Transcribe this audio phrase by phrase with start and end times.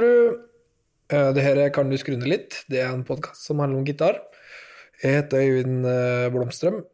[0.00, 0.38] du.
[1.10, 2.64] Eh, Det her er Kan du skru ned litt?
[2.68, 4.20] Det er en podkast som handler om gitar.
[5.02, 6.84] Jeg heter Øyvind eh, Blomstrøm,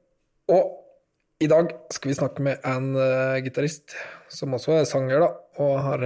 [0.49, 0.77] og
[1.41, 3.95] i dag skal vi snakke med en eh, gitarist
[4.29, 6.05] som også er sanger, da, og har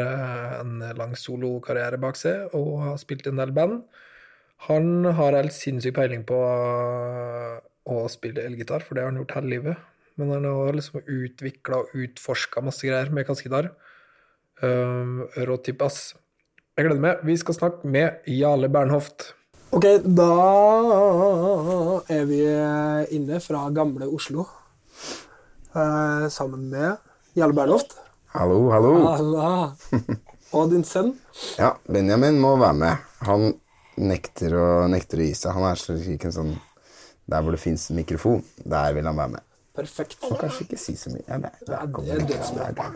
[0.60, 3.84] en lang solokarriere bak seg og har spilt en del band.
[4.66, 9.52] Han har helt sinnssyk peiling på å spille elgitar, for det har han gjort hele
[9.52, 9.76] livet.
[10.16, 13.70] Men han har liksom utvikla og utforska masse greier med kassegitar.
[14.62, 16.14] Um, Råtipp, ass.
[16.74, 17.20] Jeg gleder meg.
[17.22, 19.28] Vi skal snakke med Jarle Bernhoft.
[19.74, 20.30] Ok, da
[22.10, 22.40] er vi
[23.14, 24.42] inne fra gamle Oslo.
[25.70, 26.96] Eh, sammen med
[27.38, 27.94] Jarle Bernhoft.
[28.34, 28.90] Hallo, hallo.
[29.06, 29.52] Halla.
[30.50, 31.12] Og din sønn.
[31.62, 33.06] Ja, Benjamin må være med.
[33.30, 33.52] Han
[33.94, 35.54] nekter å, nekter å gi seg.
[35.54, 36.52] Han er slik en sånn
[37.30, 39.46] Der hvor det fins mikrofon, der vil han være med.
[39.78, 40.18] Perfekt.
[40.26, 41.22] Og kanskje ikke si så mye.
[41.30, 41.78] Ja, nei, det
[42.18, 42.90] er dødsbra.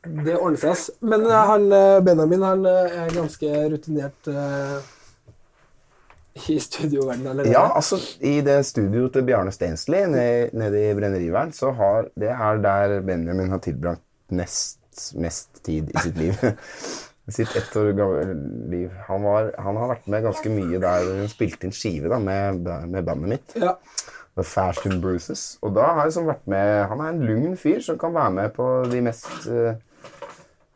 [0.00, 0.86] Det ordner seg, ass.
[1.04, 4.78] Men eh, han, eh, Benjamin han eh, er ganske rutinert uh,
[6.48, 7.52] i studioverdenen allerede.
[7.52, 12.32] Ja, altså, i det studioet til Bjarne Stensli nede, nede i Brenneriveren, så har Det
[12.32, 14.78] er der Benjamin har tilbrakt nest
[15.16, 16.36] mest tid i sitt liv.
[17.30, 18.24] sitt ett år gamle
[18.70, 18.90] liv.
[19.06, 22.64] Han, var, han har vært med ganske mye der hun spilte inn skive da, med,
[22.90, 23.54] med bandet mitt.
[23.60, 23.76] Ja.
[24.38, 25.58] The Fashion Bruises.
[25.62, 28.34] Og da har jeg liksom vært med Han er en lugn fyr som kan være
[28.36, 29.74] med på de mest uh,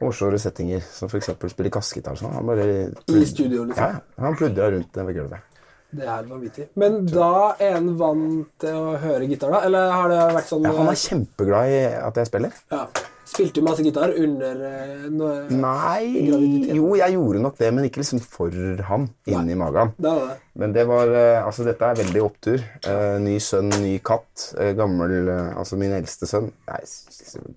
[0.05, 1.33] hårsåre settinger, som f.eks.
[1.53, 2.19] spille kassegitar.
[2.21, 2.35] Sånn.
[2.37, 3.81] Han bare I studio, liksom.
[3.83, 5.51] Ja, han pludra rundt ved gulvet.
[5.95, 6.69] Det er vanvittig.
[6.81, 9.61] Men da er han vant til å høre gitar, da?
[9.69, 12.63] Eller har det vært sånn Ja, han er kjempeglad i at jeg spiller.
[12.75, 12.87] ja.
[13.25, 16.27] Spilte du masse gitar under eh, noe Nei?
[16.29, 18.53] Jo, jeg gjorde nok det, men ikke liksom for
[18.91, 19.95] han inni magen.
[19.97, 20.35] Det det.
[20.61, 22.61] Men det var eh, Altså, dette er veldig opptur.
[22.85, 24.51] Eh, ny sønn, ny katt.
[24.77, 26.83] Gammel Altså, min eldste sønn Nei,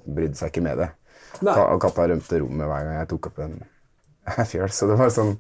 [0.08, 0.90] brydde seg ikke med det.
[1.72, 3.58] Og katta rømte rommet hver gang jeg tok opp en
[4.52, 4.70] fjøl.
[4.74, 5.36] Så det var sånn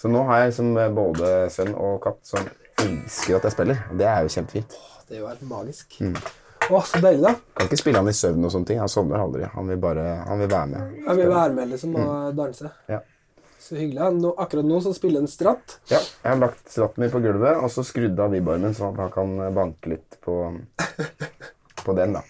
[0.00, 2.48] Så nå har jeg liksom både sønn og katt som
[2.82, 3.84] elsker at jeg spiller.
[3.90, 4.74] Og det er jo kjempefint.
[5.06, 5.98] Det er jo helt magisk.
[6.02, 6.16] Mm.
[6.64, 7.34] Å, så deilig, da.
[7.54, 8.80] Kan ikke spille han i søvn og sånne ting.
[8.80, 9.44] Han sovner aldri.
[9.52, 10.94] Han vil bare Han vil være med.
[11.06, 12.70] Han vil være med liksom og danse.
[12.90, 13.02] Ja.
[13.64, 14.10] Så hyggelig.
[14.20, 15.78] Nå, akkurat nå så spiller han stratt.
[15.88, 19.06] Ja, jeg har lagt stratten min på gulvet, og så skrudd av vibbarmen, sånn at
[19.06, 20.34] han kan banke litt på,
[21.86, 22.24] på den, da.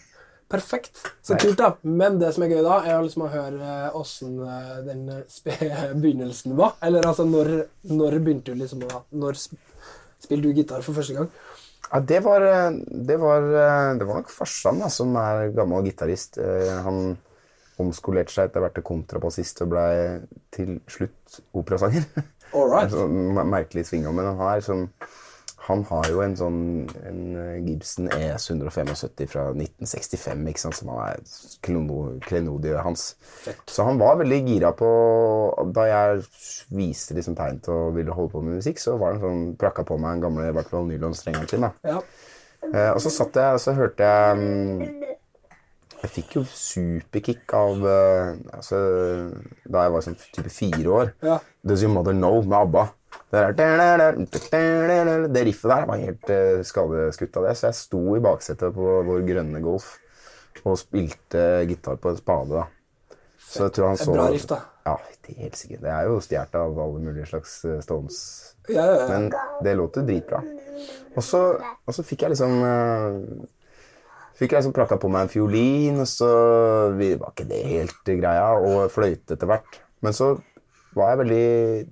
[0.51, 1.01] Perfekt.
[1.25, 1.71] Så kult, da.
[1.83, 4.37] Men det som er gøy da, er liksom å høre åssen
[4.87, 5.57] den spe
[6.03, 6.77] begynnelsen var.
[6.85, 7.53] Eller altså, når,
[7.91, 11.31] når begynte du liksom å Når spilte du gitar for første gang?
[11.91, 12.77] Ja, det var, eh,
[13.09, 16.39] det var, eh, det var nok farsan, da, som er gammel gitarist.
[16.41, 17.17] Eh, Han
[17.83, 19.85] omskolerte seg etter hvert til kontrabassist og ble
[20.55, 22.05] til slutt operasanger.
[22.55, 22.93] All right.
[23.37, 24.85] Mer- merkelig svingom, men han er sånn,
[25.65, 26.59] han har jo en sånn
[27.09, 31.23] en eh, Gibson ES175 fra 1965, ikke sant, som han er
[31.65, 33.07] klenodiet hans.
[33.71, 34.91] Så han var veldig gira på
[35.77, 36.23] Da jeg
[36.75, 39.87] viste liksom tegn til å ville holde på med musikk, så var han sånn, prakka
[39.89, 41.65] på meg en gamle i hvert fall nylonstrengeren sin.
[41.65, 41.73] da.
[41.95, 42.03] Ja.
[42.69, 45.03] Eh, og så satt jeg og så hørte jeg mm,
[46.01, 48.79] Jeg fikk jo superkick av eh, altså,
[49.69, 51.15] Da jeg var sånn type fire år.
[51.25, 51.41] Ja.
[51.65, 52.85] Does Your Mother Know med ABBA.
[53.35, 53.41] Det,
[55.47, 59.25] riffet der var helt uh, skadeskutt av det, så jeg sto i baksetet på vår
[59.27, 59.97] grønne Golf
[60.65, 62.63] og spilte gitar på en spade.
[62.63, 63.17] da.
[63.45, 64.61] Så jeg tror han så bra riff, da.
[64.85, 65.83] Ja, det er helt sikkert.
[65.85, 68.21] Det er jo stjålet av alle mulige slags eh, Stones.
[68.69, 69.09] Ja, ja, ja.
[69.11, 69.29] Men
[69.65, 70.41] det låter dritbra.
[71.15, 73.19] Og så, og så fikk jeg liksom eh,
[74.35, 76.29] Fikk jeg liksom prakka på meg en fiolin, og så
[76.99, 79.77] var ikke det helt greia, og fløyte etter hvert.
[80.03, 80.33] Men så
[80.97, 81.45] var jeg veldig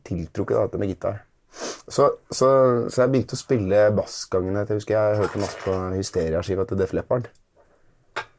[0.06, 1.20] tiltrukket av dette med gitar.
[1.52, 2.48] Så, så,
[2.88, 6.78] så jeg begynte å spille bassgangene til Jeg husker jeg hørte masse på Hysteria-skiva til
[6.80, 7.28] Def Leppard.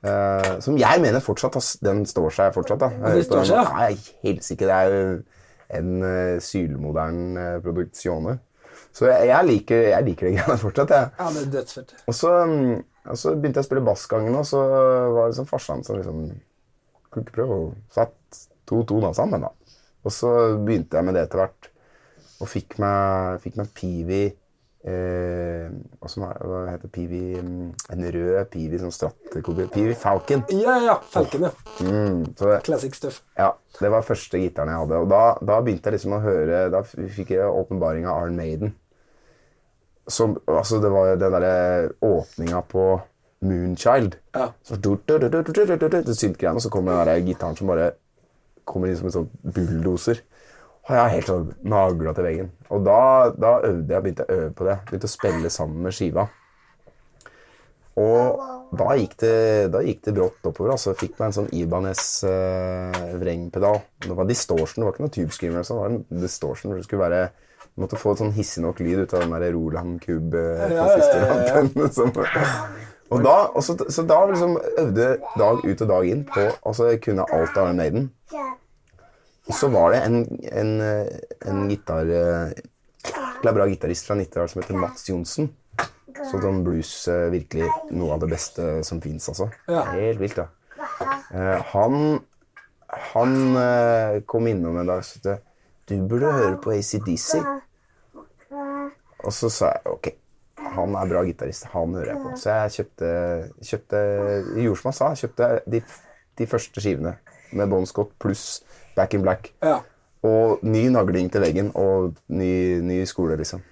[0.04, 2.82] Uh, som jeg mener fortsatt ass, Den står seg fortsatt.
[2.82, 3.14] da.
[3.14, 3.76] det står seg, ja.
[3.78, 4.68] Nei, helsike.
[4.68, 5.04] Det er jo
[5.80, 8.40] en uh, sylmodern uh, produksjone.
[8.94, 10.96] Så jeg, jeg, liker, jeg liker det greiene fortsatt.
[10.98, 11.14] jeg.
[11.20, 11.96] ja, det er dødsfett.
[12.08, 14.64] Og så, um, og så begynte jeg å spille bassgangene, og så
[15.14, 16.26] var det sånn farsan som liksom
[17.14, 19.52] Kunne ikke prøve å satt to toner sammen, da.
[20.04, 20.30] Og så
[20.60, 21.70] begynte jeg med det etter hvert.
[22.44, 24.24] Og fikk meg, fikk meg Pivi
[24.84, 29.70] eh, er, hva heter Pivi mm, En rød Pivi sånn strattekopi.
[29.72, 30.44] Pivi Falcon.
[30.52, 30.98] Ja, ja.
[31.14, 31.54] Falcon, ja.
[31.86, 33.22] Mm, det, Classic stuff.
[33.40, 35.02] ja, det var første gitaren jeg hadde.
[35.06, 38.76] Og da, da begynte jeg liksom å høre Da fikk jeg åpenbaring av Iron Maiden.
[40.12, 42.88] Som, altså det var den derre åpninga på
[43.44, 44.18] Moonchild.
[44.36, 44.50] Ja.
[44.68, 47.28] Så du, du, du, du, du, du, du, du, du, og så kommer den der
[47.28, 47.94] gitaren som bare
[48.66, 50.22] kommer inn som en sånn bulldoser.
[50.84, 52.50] Og jeg er helt sånn nagla til veggen.
[52.76, 53.02] Og da,
[53.40, 54.78] da øvde jeg, begynte jeg å øve på det.
[54.90, 56.26] Begynte å spille sammen med skiva.
[58.04, 58.42] Og
[58.74, 59.36] da gikk det,
[59.74, 60.74] da gikk det brått oppover.
[60.74, 63.80] altså Fikk meg en sånn Ibanez eh, vrengpedal.
[64.02, 65.68] Det var distortion, det var ikke noe tube screamer.
[65.68, 67.24] sånn, Det var en distortion hvor det skulle være
[67.74, 70.68] Du måtte få et sånn hissig nok lyd ut av den der Roland Cube Ja,
[70.74, 72.90] ja, ja, ja.
[73.14, 75.08] Og da, og så, så da liksom øvde
[75.40, 78.12] dag ut og dag inn på Altså jeg kunne alt av Iron Maiden.
[79.44, 80.22] Og så var det en,
[80.52, 81.18] en, eh,
[81.52, 85.52] en gitar En bra gitarist fra Nittedal som heter Mats Johnsen.
[86.30, 89.50] Så sånn blues eh, virkelig noe av det beste som fins, altså.
[89.68, 89.84] Ja.
[89.92, 90.48] Helt vilt, da.
[91.34, 92.22] Eh, han
[93.14, 95.38] han eh, kom innom en dag og sa
[95.90, 97.42] du burde høre på ACDC.
[99.24, 100.10] Og så sa jeg ok,
[100.76, 102.34] han er bra gitarist, han hører jeg på.
[102.40, 103.10] Så jeg kjøpte,
[103.70, 104.04] kjøpte
[104.64, 105.82] gjorde som han sa, kjøpte de,
[106.40, 107.18] de første skivene
[107.54, 108.64] med Bon Scott pluss
[108.98, 109.52] Back in Black.
[109.64, 109.80] Ja.
[110.24, 113.64] Og ny nagling til veggen og ny, ny skole, liksom.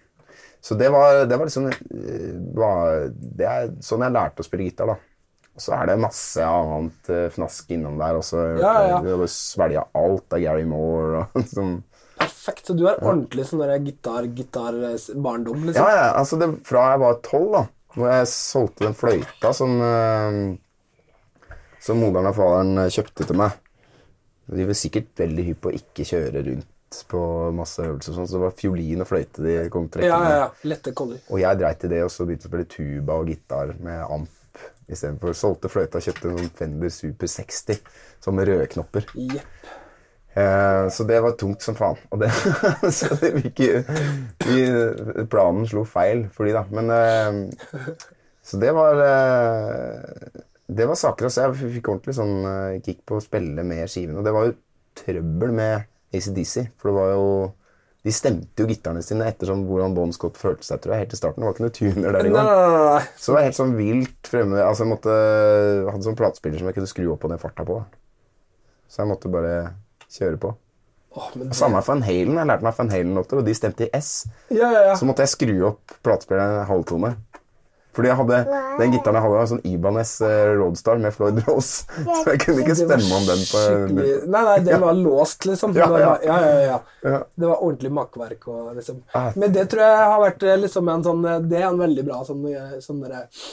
[0.61, 4.67] Så det var, det var liksom eh, var, Det er sånn jeg lærte å spille
[4.67, 4.97] gitar, da.
[5.51, 8.44] Og så er det masse annet eh, fnask innom der også.
[8.61, 9.15] Ja, ja.
[9.31, 11.79] Svelga alt av Gary Moore og sånn.
[12.41, 12.67] Perfekt.
[12.67, 15.85] Så du er ordentlig sånn gitar-gitar-barndom, liksom?
[15.85, 19.75] Ja, ja, altså det, fra jeg var tolv, da, hvor jeg solgte den fløyta som,
[19.77, 23.59] uh, som moderen og faderen eh, kjøpte til meg.
[24.51, 27.21] De var sikkert veldig hypp på å ikke kjøre rundt på
[27.55, 30.09] masse øvelser, og sånn, så det var fiolin og fløyte de kom trekkende.
[30.09, 30.39] ja, ja.
[30.41, 30.71] ja.
[30.73, 31.21] Lette koller.
[31.29, 34.01] Og jeg dreit i det, og så begynte jeg å spille tuba og gitar med
[34.07, 35.37] amp istedenfor.
[35.37, 37.85] Solgte fløyta og kjøpte en sånn Fender Super 60
[38.25, 39.07] sånn med røde knopper.
[39.13, 39.77] Jepp.
[40.33, 42.00] Eh, så det var tungt som faen.
[42.12, 42.31] Og det,
[42.98, 43.63] så det fikk
[44.48, 44.62] vi,
[45.31, 46.63] Planen slo feil for de, da.
[46.72, 47.95] Men eh,
[48.42, 50.42] Så det var eh,
[50.72, 51.48] Det var saker å se.
[51.48, 54.22] Jeg fikk ordentlig sånn eh, kick på å spille med skivene.
[54.22, 54.60] Og det var jo
[55.01, 57.25] trøbbel med ACDC, for det var jo
[58.01, 61.12] de stemte jo gitarene sine etter sånn hvordan Bon Scott følte seg, tror jeg, helt
[61.13, 61.44] i starten.
[61.44, 62.48] Det var ikke noe tuner der engang.
[63.13, 65.18] Så det var helt sånn vilt fremme Altså jeg måtte
[65.86, 67.78] hadde sånn platespiller som jeg kunne skru opp og ned farta på.
[68.89, 69.54] Så jeg måtte bare
[70.11, 70.53] kjøre på.
[71.11, 72.37] Oh, men Og Samme Van Halen.
[72.39, 74.11] Jeg lærte meg Van Halen-låter, og de stemte i S.
[74.49, 74.95] Ja, ja, ja.
[74.95, 77.15] Så måtte jeg skru opp platespilleren en halvtone.
[77.91, 78.37] Fordi jeg hadde,
[78.79, 81.81] den gitaren jeg hadde, var en sånn Ibanez eh, Roadstar med Floyd Rose.
[82.05, 85.73] Så jeg kunne ikke stemme om den på skikkelig- Nei, nei, den var låst, liksom.
[85.75, 86.13] Ja, ja.
[86.13, 86.77] var- ja, ja, ja.
[87.03, 87.19] Ja.
[87.35, 88.47] Det var ordentlig makkverk.
[88.47, 89.01] Og, liksom.
[89.11, 89.33] Ah.
[89.35, 92.21] Men det tror jeg har vært eh, liksom en sånn Det er en veldig bra
[92.23, 93.43] sånn, eh, sånn eh, eh,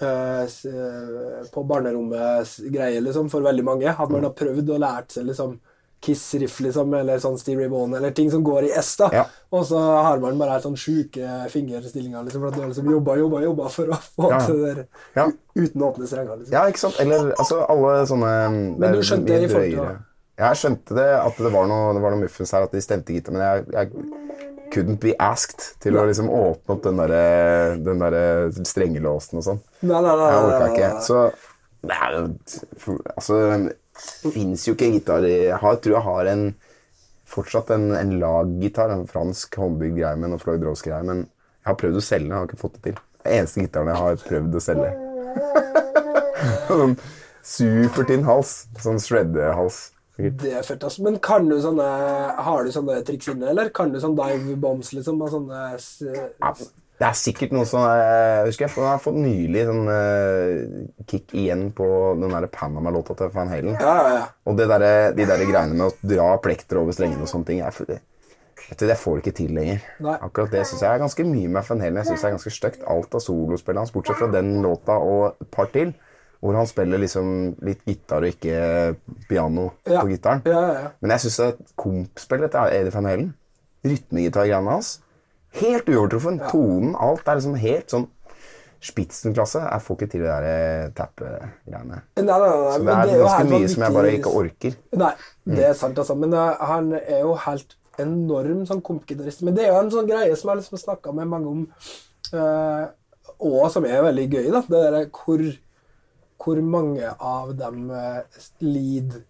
[0.00, 3.88] På barnerommet-greie, liksom, for veldig mange.
[3.94, 5.56] At man har prøvd og lært seg liksom
[6.04, 8.90] Kiss-riff, liksom, eller sånn Stevie Bone, eller ting som går i S.
[9.00, 9.22] da Ja.
[9.56, 13.16] Og så har man bare sånn sjuke fingerstillinger, liksom, for at du har liksom jobba
[13.16, 14.38] jobba, jobba for å få Ja.
[14.46, 14.86] til det der
[15.16, 15.26] Ja.
[15.56, 16.36] uten å åpne strenger.
[16.38, 16.52] Liksom.
[16.52, 17.00] Ja, ikke sant?
[17.00, 19.96] Eller altså alle sånne Men du skjønte det i forhold til.
[20.36, 22.80] Ja, jeg skjønte det, at det var noe, det var noe muffens her, at de
[22.80, 23.90] stemte gitar, men jeg, jeg
[24.74, 27.24] couldn't be asked til å liksom åpne opp den derre
[27.86, 28.18] den der
[28.66, 29.62] strengelåsen og sånn.
[29.86, 30.92] Nei, nei, nei, Jeg nei, orka ikke.
[31.06, 31.24] Så
[31.84, 33.38] jo Altså,
[34.32, 36.44] fins jo ikke en gitar Jeg har, tror jeg har en
[37.34, 41.78] fortsatt en, en laggitar, en fransk håndbygd greie med noe Floyd Rose-greie, men jeg har
[41.80, 42.98] prøvd å selge den, jeg har ikke fått det til.
[43.24, 44.90] Er eneste gitaren jeg har prøvd å selge.
[46.68, 46.96] sånn
[47.44, 48.52] supertynn hals.
[48.84, 49.80] Sånn shredde-hals.
[50.16, 51.02] Det er fett, altså.
[51.02, 51.84] Men kan du sånne
[52.46, 53.72] Har du sånne triks inne, eller?
[53.74, 55.18] Kan du sånn dive bombs, liksom?
[55.24, 56.52] Og sånne Ja,
[57.00, 61.66] det er sikkert noe sånn Jeg husker jeg, har fått nylig sånn uh, kick igjen
[61.74, 61.86] på
[62.20, 63.74] den der Panama-låta til Van Halen.
[63.74, 64.24] Ja, ja, ja.
[64.46, 64.86] Og det der,
[65.18, 68.86] de der greiene med å dra plekter over strengene og sånne ting jeg, vet du,
[68.86, 69.82] Jeg får det ikke til lenger.
[70.06, 70.16] Nei.
[70.22, 71.98] Akkurat det syns jeg er ganske mye med Van Halen.
[71.98, 75.42] Jeg synes det er ganske stygt, alt av solospillet hans, bortsett fra den låta og
[75.42, 75.96] et par til.
[76.44, 77.28] Hvor han spiller liksom
[77.64, 78.96] litt gitar og ikke
[79.30, 80.02] piano Ja.
[80.02, 80.42] på gitaren.
[80.44, 80.90] Ja, ja, ja.
[81.00, 83.30] Men jeg syns kompspillet til Eddie Van Halen,
[83.84, 84.98] rytmegitargreiene hans,
[85.56, 86.42] helt uovertruffen.
[86.50, 88.10] Tonen, alt er liksom helt sånn
[88.84, 89.62] Spitzenklasse.
[89.64, 93.70] Jeg får ikke til de der eh, nei, Så det er jo ganske helt mye
[93.72, 94.74] som jeg bare ikke orker.
[95.00, 95.12] Nei,
[95.48, 96.16] det er sant, altså.
[96.20, 99.40] Men uh, han er jo helt enorm sånn kompgitarist.
[99.46, 101.62] Men det er jo en sånn greie som jeg liksom snakka med mange om,
[102.34, 102.84] uh,
[103.38, 104.60] og som er veldig gøy, da.
[104.68, 105.46] Det derre hvor,
[106.44, 108.20] hvor mange av dem uh,
[108.60, 109.22] lead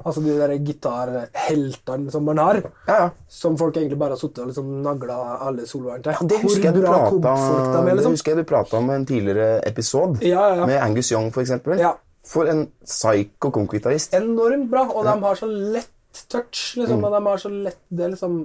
[0.00, 2.56] Altså de der gitarheltene som man har.
[2.88, 3.08] Ja, ja.
[3.28, 6.14] Som folk egentlig bare har sittet og liksom nagla alle soloene til.
[6.16, 8.14] Ja, det husker Hvor bra prata dem de er, det liksom.
[8.16, 11.76] husker jeg du prata om i en tidligere episode Ja, med Angus Young, eksempel.
[11.82, 11.92] Ja.
[12.24, 14.16] For en psycho konk-gitarist.
[14.16, 16.80] Enormt bra, og de har så lett touch, Mm.
[16.86, 17.04] liksom.
[17.04, 18.40] Og de har så lett Det er liksom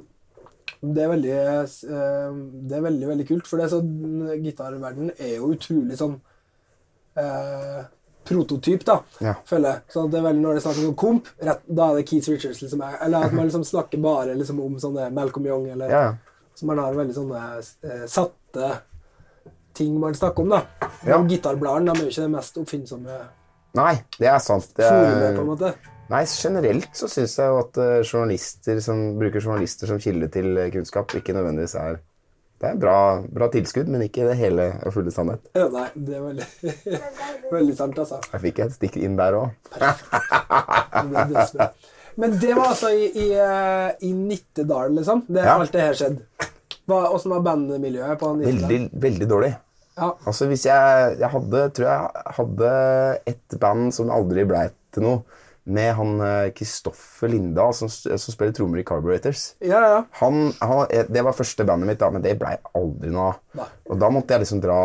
[0.85, 2.31] det er veldig eh,
[2.67, 3.79] Det er veldig, veldig kult, for det er så
[4.43, 6.19] gitarverdenen er jo utrolig sånn
[7.15, 7.85] eh,
[8.25, 9.33] prototyp, da, Ja.
[9.45, 9.81] føler jeg.
[9.93, 12.29] Så det er veldig når det er snakk om komp, rett, da er det Keith
[12.29, 15.89] Richards liksom er Eller at man liksom snakker bare liksom om sånne Malcolm Young, eller
[15.89, 16.03] Ja.
[16.55, 17.39] Så man har veldig sånne
[17.83, 18.69] eh, satte
[19.75, 20.61] ting man snakker om, da.
[21.05, 21.17] Ja.
[21.27, 23.17] Gitarbladene er jo ikke det mest oppfinnsomme
[23.75, 24.69] Nei, det er sant.
[24.77, 25.73] Det forumet, på en er, måte.
[26.09, 30.57] nei, generelt så syns jeg jo at eh, journalister som bruker journalister som kilde til
[30.57, 31.99] eh, kunnskap, ikke nødvendigvis er
[32.65, 32.97] Det er bra,
[33.29, 35.43] bra tilskudd, men ikke det hele og fulle sannhet.
[35.53, 36.45] Ja, nei, det er veldig,
[37.55, 38.17] veldig sant, altså.
[38.31, 39.51] Jeg fikk et stikk inn der òg.
[42.15, 45.25] Men det var altså i, i, eh, i Nittedal, liksom?
[45.27, 45.57] Det, Ja.
[45.59, 46.23] Alt det her skjedde.
[46.87, 48.61] Åssen var bandmiljøet på Nittedal?
[48.63, 49.51] Veldig, veldig dårlig.
[49.95, 50.09] Ja.
[50.27, 52.71] Altså hvis jeg, jeg hadde, tror jeg hadde
[53.31, 58.53] et band som aldri ble til noe, med han eh, Kristoffer Lindahl som, som spiller
[58.53, 59.55] trommer i Carburetors.
[59.65, 60.01] ja, ja.
[60.19, 63.71] Han, han, eh, det var første bandet mitt, da, men det blei aldri noe av.
[63.89, 64.77] Og da måtte jeg liksom dra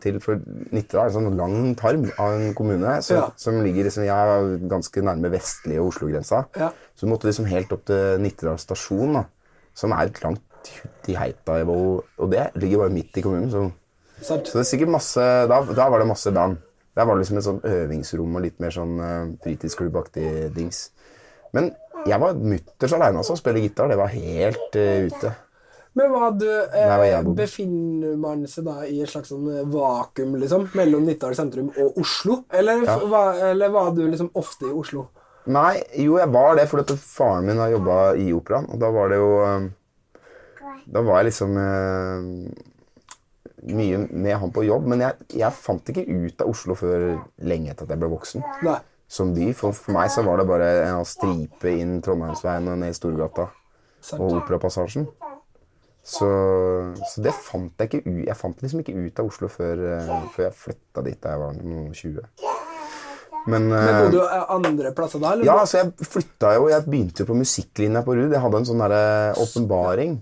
[0.00, 0.40] til For
[0.72, 3.26] Nittedal er en sånn lang tarm av en kommune så, Ja.
[3.36, 6.46] som ligger liksom, jeg er ganske nærme vestlige Oslo-grensa.
[6.56, 6.70] Ja.
[6.96, 9.26] Så du måtte liksom helt opp til Nittedal stasjon, da,
[9.74, 10.42] som er et langt
[10.80, 11.60] hutt i heita.
[11.68, 13.50] Og det ligger bare midt i kommunen.
[13.52, 13.68] så...
[14.22, 15.18] Så det er sikkert masse
[15.50, 16.60] Da, da var det masse band.
[16.92, 20.90] Der var det liksom et sånn øvingsrom og litt mer sånn uh, fritidsklubbaktig dings.
[21.56, 21.70] Men
[22.08, 23.88] jeg var mutters aleine altså, å spille gitar.
[23.88, 25.32] Det var helt uh, ute.
[25.92, 27.22] Men var du eh.
[27.36, 31.98] Befinner man seg da i et slags sånn eh, vakuum liksom, mellom Nittedal sentrum og
[32.00, 32.38] Oslo?
[32.48, 32.96] Eller, ja.
[33.12, 35.10] var, eller var du liksom ofte i Oslo?
[35.52, 38.92] Nei, jo, jeg var det fordi at faren min har jobba i operaen, og da
[38.94, 39.32] var det jo
[40.94, 42.62] Da var jeg liksom eh,
[43.70, 47.06] mye med han på jobb, men jeg, jeg fant ikke ut av Oslo før
[47.46, 48.44] lenge etter at jeg ble voksen.
[48.66, 48.78] Nei.
[49.12, 49.50] Som de.
[49.56, 53.50] For, for meg så var det bare en stripe inn Trondheimsveien og ned i Storgata.
[54.02, 54.18] Sant.
[54.18, 55.06] og Operapassasjen.
[56.02, 56.26] Så,
[57.06, 60.08] så det fant jeg ikke ut Jeg fant liksom ikke ut av Oslo før, eh,
[60.34, 62.24] før jeg flytta dit da jeg var noen 20.
[63.46, 65.36] Men, Men eh, bodde du eh, andre plasser da?
[65.36, 65.46] Eller?
[65.46, 68.34] ja, så jeg flytta jo Jeg begynte jo på musikklinja på RUD.
[68.34, 69.06] Jeg hadde en sånn derre
[69.42, 70.18] åpenbaring.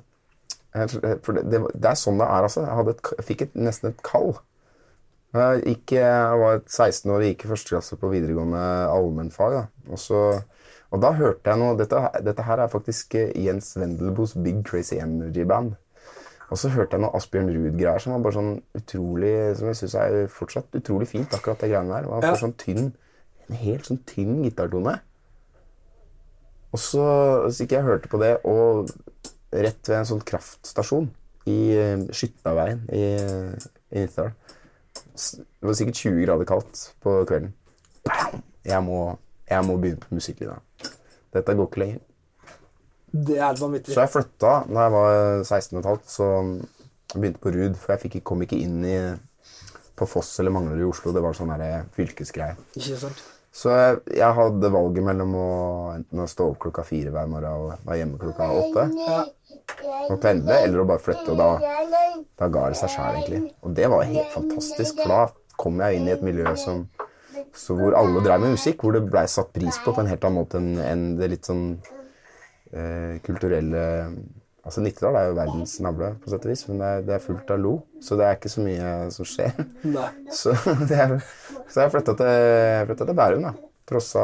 [0.73, 2.63] For det, det, det er sånn det er, altså.
[2.69, 4.33] Jeg, et, jeg fikk et, nesten et kall.
[5.35, 9.61] Jeg, gikk, jeg var 16 år og gikk i første klasse på videregående allmennfag.
[9.91, 10.23] Og, så,
[10.91, 14.99] og da hørte jeg noe Dette, dette her er faktisk eh, Jens Wendelbos Big Crazy
[15.03, 15.77] Energy Band.
[16.51, 19.93] Og så hørte jeg noe Asbjørn Ruud-greier som var bare sånn utrolig Som jeg syns
[20.03, 22.09] er fortsatt utrolig fint, akkurat det greiene der.
[22.09, 22.33] Det var Ja.
[22.41, 22.89] sånn tynn
[23.47, 24.97] En helt sånn tynn gitartone.
[26.71, 27.05] Og så,
[27.51, 28.91] så gikk jeg og hørte på det, og
[29.51, 31.09] rett ved en sånn kraftstasjon
[31.51, 33.05] i Skytnaveien Skyttaveien i,
[33.91, 34.33] i Nittedal
[35.17, 37.51] Det var sikkert 20 grader kaldt på kvelden.
[38.65, 39.01] Jeg må,
[39.49, 40.59] jeg må begynne på musikklinja.
[41.35, 41.99] Dette går ikke lenger.
[43.11, 43.95] Det er vanvittig.
[43.95, 46.29] Så jeg flytta da jeg var 16 15, så
[47.11, 48.97] jeg begynte på RUD, for jeg fikk, kom ikke inn i,
[49.99, 51.13] på Foss eller Manglerud i Oslo.
[51.17, 51.53] Det var sånn
[51.97, 52.57] fylkesgreie.
[52.79, 53.25] Ikke sant?
[53.51, 55.49] Så jeg, hadde valget mellom å
[55.97, 59.21] enten å stå opp klokka fire hver morgen og være hjemme klokka åtte Ja.
[60.11, 61.35] og pendle, eller å bare flytte.
[61.35, 61.49] Og da,
[62.39, 63.55] da ga det seg sjæl, egentlig.
[63.67, 66.85] Og det var helt fantastisk, for da kom jeg inn i et miljø som
[67.57, 70.25] så hvor alle drev med musikk, hvor det blei satt pris på på en helt
[70.27, 71.65] annen måte enn det litt sånn
[72.71, 73.83] eh, kulturelle
[74.71, 77.23] Altså Nittedal er jo verdens navle, på sett og vis, men det er, det er
[77.25, 79.57] fullt av lo, så det er ikke så mye som skjer.
[79.83, 80.05] Nei.
[80.41, 80.53] Så,
[80.87, 81.17] det er,
[81.67, 83.51] så jeg flytta til, til Bærum, da.
[83.91, 84.23] Trossa,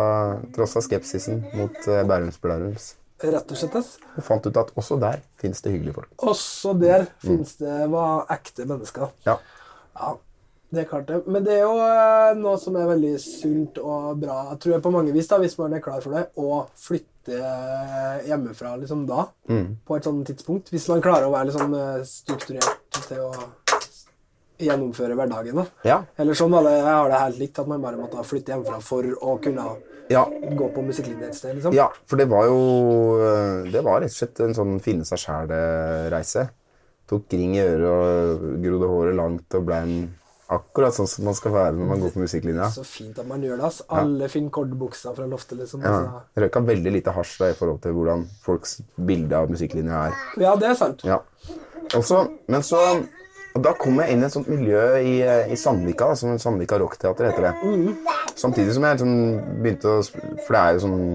[0.55, 2.93] trossa skepsisen mot uh, Bærums blærums.
[3.27, 3.99] Rett og slett.
[4.15, 6.15] Og fant ut at også der fins det hyggelige folk.
[6.31, 9.11] Også der finnes det var ekte mennesker.
[9.27, 9.41] Ja.
[9.97, 10.13] Ja,
[10.71, 11.21] det er klart det.
[11.31, 14.93] Men det er jo eh, noe som er veldig sunt og bra, tror jeg på
[14.95, 17.39] mange vis, da, hvis man er klar for det, å flytte
[18.27, 20.69] hjemmefra liksom da, på et sånt tidspunkt.
[20.75, 23.31] Hvis man klarer å være litt sånn eh, strukturert til å
[24.59, 25.59] gjennomføre hverdagen.
[25.61, 25.65] da.
[25.85, 25.99] Ja.
[26.17, 29.05] Eller sånn da jeg har det helt likt, at man bare måtte flytte hjemmefra for
[29.21, 29.67] å kunne
[30.09, 30.23] Ja.
[30.31, 31.75] gå på musikklinje et sted, liksom.
[31.75, 32.59] ja, for det var jo
[33.21, 36.49] eh, Det var rett og slett en sånn finne seg sjæl-reise.
[37.11, 39.97] Tok ring i øret og grodde håret langt og ble en
[40.53, 42.69] akkurat sånn som man skal være når man går på musikklinja.
[42.75, 43.81] Så fint at man gjør det, ass.
[43.91, 45.83] Alle finner kordbuksa fra loftet, liksom.
[45.83, 45.93] Ja.
[45.93, 46.23] Altså.
[46.45, 50.19] Røyka veldig lite hasj da, i forhold til hvordan folks bilde av musikklinja er.
[50.43, 51.03] Ja, det er sant.
[51.07, 51.21] Ja.
[51.95, 52.81] Også, men så
[53.57, 56.35] Og da kom jeg inn i et sånt miljø i, eh, i Sandvika, da, som
[56.37, 57.95] Sandvika Rockteater heter det.
[58.37, 60.03] Samtidig som jeg liksom begynte å
[60.45, 61.07] For det er jo sånn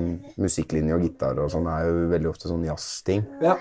[0.42, 3.22] musikklinje og gitar og sånn, det er jo veldig ofte sånn jazzting.
[3.46, 3.60] Ja.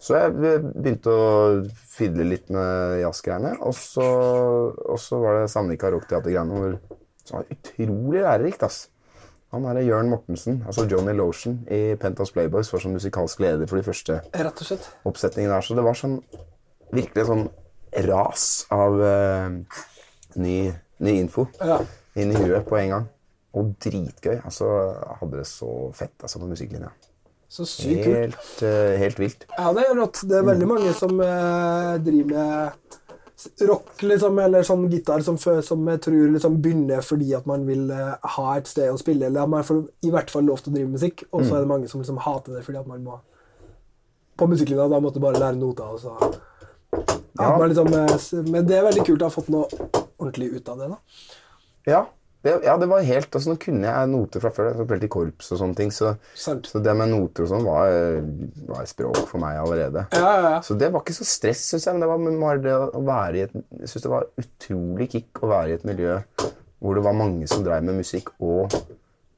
[0.00, 1.24] Så jeg begynte å
[1.92, 3.50] fidle litt med jazzgreiene.
[3.68, 4.06] Og så,
[4.80, 6.78] og så var det Sandvika Rockteater-greiene hvor
[7.28, 8.62] som var utrolig lærerikt.
[8.64, 8.78] ass.
[9.52, 13.80] Han er Jørn Mortensen, altså Johnny Lotion i Pentas Playboys, var som musikalsk leder for
[13.80, 14.86] de første Rett og slett.
[15.10, 15.66] oppsetningene der.
[15.66, 16.20] Så det var sånn
[16.94, 17.48] virkelig sånn
[18.06, 19.50] ras av uh,
[20.38, 20.56] ny,
[21.02, 21.80] ny info Ja.
[22.16, 23.08] inn i huet på en gang.
[23.58, 24.36] Og dritgøy.
[24.46, 26.92] Altså, jeg hadde det så fett altså, på musikklinja.
[27.50, 28.16] Så sykt kult.
[28.16, 29.44] Helt, eh, helt vilt.
[29.56, 30.20] Ja, det er rått.
[30.28, 32.98] Det er veldig mange som eh, driver med
[33.66, 37.88] rock, liksom, eller sånn gitar, som, som jeg tror liksom begynner fordi at man vil
[37.94, 40.72] eh, ha et sted å spille, eller at man får i hvert fall lov til
[40.72, 41.24] å drive musikk.
[41.32, 43.18] Og så er det mange som liksom hater det fordi at man må
[44.40, 46.14] På musikklinja da måtte bare lære noter, og så
[47.40, 47.56] Ja.
[47.58, 49.66] man liksom, eh, Men det er veldig kult å ha fått noe
[50.20, 50.96] ordentlig ut av det, da.
[51.86, 52.06] Ja,
[52.42, 54.70] det, ja, det var helt altså, Nå kunne jeg noter fra før.
[54.70, 55.90] Jeg spilte i korps og sånne ting.
[55.92, 57.92] Så, så det med noter og sånn var,
[58.70, 60.06] var språk for meg allerede.
[60.16, 60.62] Ja, ja, ja.
[60.64, 61.98] Så det var ikke så stress, syns jeg.
[61.98, 65.42] Men det var bare det å være i et Jeg synes det var utrolig kick
[65.44, 66.16] å være i et miljø
[66.80, 68.72] hvor det var mange som drev med musikk, og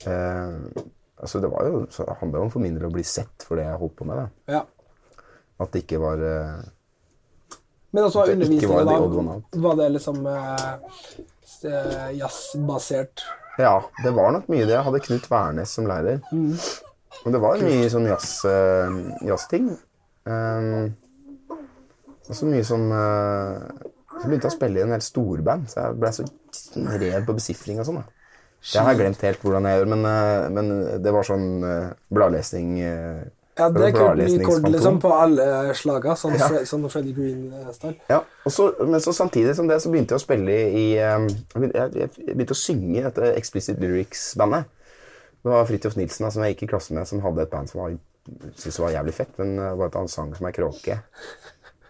[0.07, 0.83] eh,
[1.23, 3.59] Altså, det var jo så handla jo om for min del å bli sett for
[3.59, 4.25] det jeg holdt på med.
[4.25, 4.57] da.
[4.57, 4.63] ja.
[5.63, 6.63] At det ikke var eh,
[7.95, 8.09] Men
[9.05, 9.61] odd one da.
[9.67, 10.65] Var det liksom eh,
[12.17, 13.25] jazzbasert?
[13.61, 14.75] Ja, det var nok mye det.
[14.77, 16.23] Jeg hadde Knut Wærnes som lærer.
[17.23, 18.97] Og det var mye sånn jazz, eh,
[19.29, 19.69] jazzting.
[20.25, 20.93] Um,
[22.29, 23.59] og så mye som uh,
[24.15, 26.27] Så begynte jeg å spille i en del storband, så jeg ble så
[27.03, 28.03] rev på besifring og sånn.
[28.63, 30.73] Det har jeg glemt helt hvordan jeg gjør, men, uh, men
[31.03, 33.25] det var sånn uh, bladlesning eh,
[33.59, 34.45] Ja, det er kult.
[34.47, 36.49] kort liksom på alle slaga, sånn, Ja.
[36.65, 37.99] Sånn Freddie Green-style.
[38.09, 41.27] Ja, og så, men så samtidig som det så begynte jeg å spille i um,
[41.69, 44.71] jeg, begynte å synge i dette Explicit Lyrics-bandet.
[45.43, 47.69] Det var Fridtjof Nilsen da, som jeg gikk i klasse med, som hadde et band
[47.69, 47.99] som var,
[48.57, 50.99] syntes var jævlig fett, men uh, var et annet sang som er kråke.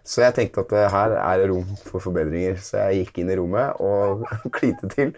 [0.02, 2.58] Så jeg tenkte at uh, her er det rom for forbedringer.
[2.58, 4.26] Så jeg gikk inn i rommet og
[4.58, 5.14] klinte til.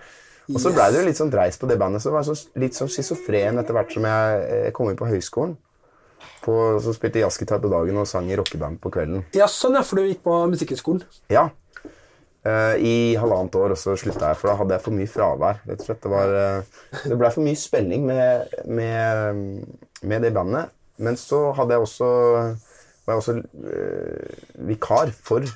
[0.53, 2.77] Og så blei det jo litt sånn dreis på det bandet, så det var litt
[2.77, 5.55] sånn schizofren etter hvert som jeg, jeg kom inn på høyskolen.
[6.45, 9.25] På, så spilte jeg jazzgitar på dagen og sang i rockeband på kvelden.
[9.37, 11.05] Ja, sånn, ja, for du gikk på Musikkhøgskolen.
[11.33, 11.49] Ja.
[12.45, 15.63] Uh, I halvannet år, og så slutta jeg, for da hadde jeg for mye fravær.
[15.65, 16.03] rett og slett.
[16.05, 19.63] Det, var, uh, det ble for mye spenning med, med,
[20.05, 20.75] med det bandet.
[21.01, 22.11] Men så hadde jeg også,
[23.07, 25.49] var jeg også uh, vikar for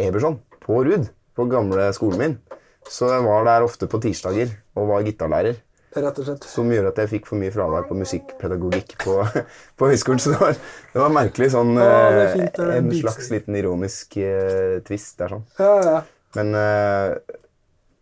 [0.00, 2.38] Eberson på Ruud, på gamle skolen min.
[2.86, 5.58] Så jeg var der ofte på tirsdager og var gitarlærer.
[5.90, 6.44] Rett og slett.
[6.46, 9.16] Som gjorde at jeg fikk for mye fravær på musikkpedagogikk på,
[9.80, 10.22] på høyskolen.
[10.22, 10.60] Så det var,
[10.92, 13.02] det var merkelig sånn ja, eh, fint, En beats.
[13.02, 15.42] slags liten ironisk eh, twist der sånn.
[15.58, 15.96] Ja, ja.
[16.38, 17.16] Men eh,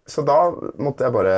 [0.08, 0.36] Så da
[0.76, 1.34] måtte jeg bare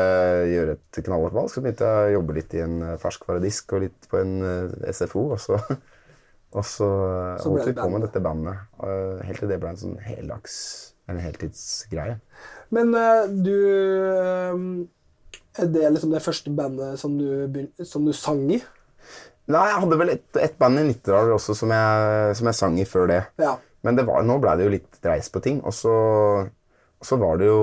[0.50, 1.54] gjøre et knallhardt valg.
[1.54, 5.28] Så begynte jeg å jobbe litt i en ferskvaredisk og litt på en eh, SFO.
[5.36, 5.62] Og så,
[6.58, 6.92] og så,
[7.38, 8.66] Så holdt vi på med dette bandet.
[8.82, 10.56] helt til det ble en sånn heldags
[11.10, 12.18] en heltidsgreie.
[12.74, 12.92] Men
[13.42, 14.88] du
[15.58, 18.60] Er det liksom det første bandet som du, som du sang i?
[19.50, 22.78] Nei, jeg hadde vel et, et band i Nittedal også som jeg, som jeg sang
[22.78, 23.20] i før det.
[23.42, 23.56] Ja.
[23.86, 25.58] Men det var, nå ble det jo litt dreis på ting.
[25.66, 25.94] Og så,
[26.46, 27.62] og så var det jo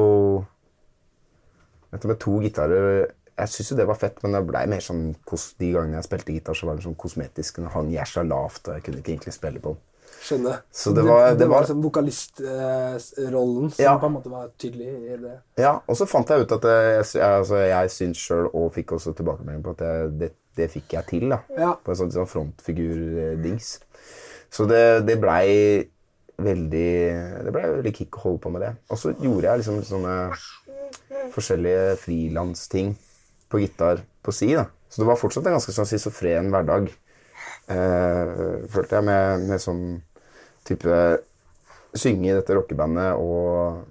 [1.87, 5.13] Dette med to gitarer Jeg syns jo det var fett, men det blei mer sånn
[5.23, 7.61] De gangene jeg spilte gitar, så var det sånn kosmetisk.
[7.61, 9.83] Den hang jæsla lavt, og jeg kunne ikke egentlig spille på den.
[10.27, 10.57] Skjønner.
[10.75, 13.97] Så det var- det, det var liksom vokalistrollen som Ja.
[13.99, 15.35] på en måte var tydelig i det.
[15.57, 19.13] Ja, og så fant jeg ut at jeg, altså, jeg syns sjøl, og fikk også
[19.15, 21.29] tilbakemelding på at jeg, det, det fikk jeg til.
[21.29, 21.73] da, Ja.
[21.75, 23.79] På en sånn, sånn frontfigur-dings.
[24.51, 25.87] Så det, det blei
[26.37, 28.75] veldig Det blei veldig kick å holde på med det.
[28.91, 30.31] Og så gjorde jeg liksom sånne
[31.33, 32.95] forskjellige frilansting
[33.49, 34.53] på gitar på si.
[34.53, 34.67] da.
[34.89, 36.91] Så det var fortsatt en ganske sånn schizofren hverdag.
[37.69, 39.81] Eh, følte jeg med, med sånn
[40.67, 40.91] type
[41.97, 43.87] Synge i dette rockebandet og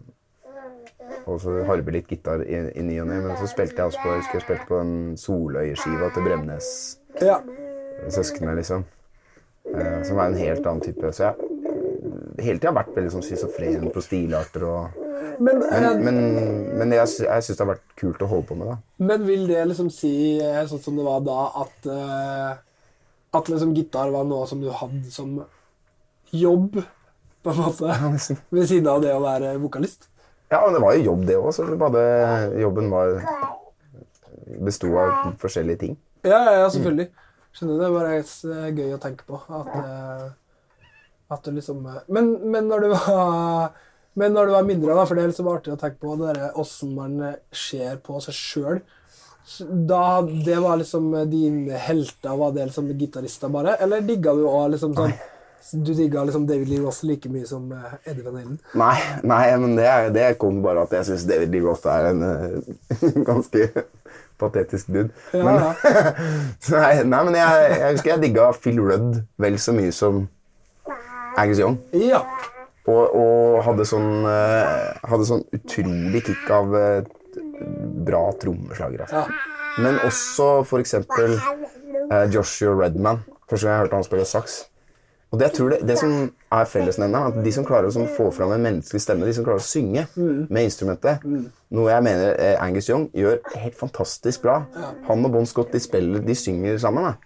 [1.27, 3.17] og så harve litt gitar i, i ny og ne.
[3.25, 8.81] Men så spilte jeg også på, jeg spilte på den Soløy-skiva til Bremnes-søsknene, liksom.
[9.73, 11.07] Eh, som er en helt annen type.
[11.17, 11.35] Så jeg
[12.45, 14.81] hele tida vært veldig sånn schizofren på stilarter og
[15.43, 16.17] Men, eh, Men, men,
[16.79, 18.77] men jeg, jeg syns det har vært kult å holde på med, da.
[19.05, 22.53] men vil det liksom si, eh, sånn som det var da, at eh,
[23.37, 25.29] At liksom gitar var noe som du hadde som
[26.40, 26.81] jobb,
[27.42, 27.96] på en måte?
[28.55, 30.09] Ved siden av det å være vokalist?
[30.51, 31.53] Ja, men det var jo jobb, det òg.
[31.55, 32.03] Så det bare,
[32.61, 33.16] jobben var
[34.62, 35.96] besto av forskjellige ting.
[36.27, 37.11] Ja, ja, selvfølgelig.
[37.57, 39.40] Skjønner du, det er bare eh, gøy å tenke på.
[39.59, 40.27] At, eh,
[41.35, 43.75] at du liksom men, men når du var
[44.16, 46.31] Men når du var mindre, da, for det er liksom artig å tenke på det
[46.31, 48.79] der, hvordan man ser på seg sjøl
[49.68, 53.77] da, Det var liksom dine helter, var det liksom gitarister bare?
[53.85, 55.12] Eller digga du òg liksom sånn
[55.73, 58.59] Du digga liksom David Lee Ross like mye som eh, Eddie Van Halen?
[58.79, 62.11] Nei, nei, men det, er- det kom bare at jeg syns David Lee Roth er
[62.13, 62.69] en uh,
[63.31, 63.67] ganske
[64.39, 65.09] patetisk dude.
[65.33, 65.73] Ja, men, ja.
[66.77, 70.23] nei, nei, men jeg, jeg husker jeg digga Phil Rudd vel så mye som
[71.41, 71.81] Angus Young.
[71.99, 72.23] Ja.
[72.87, 76.71] Og, og hadde, sånn, eh, hadde sånn utrolig kick av
[78.07, 79.03] bra trommeslager.
[79.09, 79.25] Altså.
[79.83, 81.35] Men også for eksempel
[82.33, 83.25] Joshua Redman.
[83.51, 84.61] Første gang jeg hørte han spille saks.
[85.35, 86.12] Og det, jeg tror det, det som
[86.55, 89.62] er fellesnevneren, at de som klarer å få fram en menneskelig stemme, de som klarer
[89.62, 91.25] å synge med instrumentet,
[91.75, 94.61] noe jeg mener eh, Angus Young gjør helt fantastisk bra.
[95.09, 97.11] Han og Bon Scott de spiller, de synger sammen.
[97.11, 97.17] Da.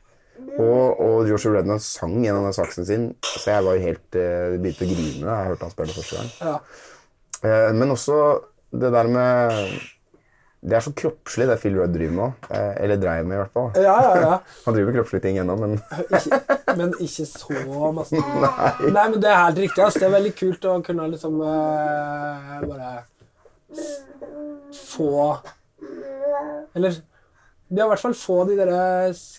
[0.56, 4.56] Og, og Joshua Redman sang gjennom den saksen sin, så jeg var jo helt eh,
[4.56, 6.32] begynte å grine da jeg hørte han spille første gang.
[6.40, 6.56] ja.
[7.40, 8.16] Eh, men også
[8.70, 9.76] det der med
[10.60, 12.48] Det er så kroppslig, det Phil Rudd driver med.
[12.52, 13.70] Eh, eller dreier med, i hvert fall.
[13.80, 14.34] Ja, ja, ja.
[14.66, 15.78] Han driver med kroppslige ting ennå, men
[16.18, 16.40] Ikke,
[16.76, 18.20] men ikke så masse.
[18.44, 18.90] Nei.
[18.92, 19.06] Nei.
[19.14, 19.84] men det er helt riktig.
[19.86, 19.96] ass.
[19.96, 22.90] Det er veldig kult å kunne liksom eh, bare
[24.90, 25.38] få
[26.74, 27.00] Eller
[27.70, 28.70] ja, i hvert fall få de der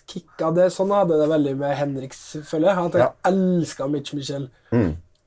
[0.08, 0.54] kicka.
[0.56, 2.86] Det, sånn hadde det veldig med Henriks, føler jeg.
[2.88, 3.10] At jeg Ja.
[3.28, 4.46] elska Mitch Michel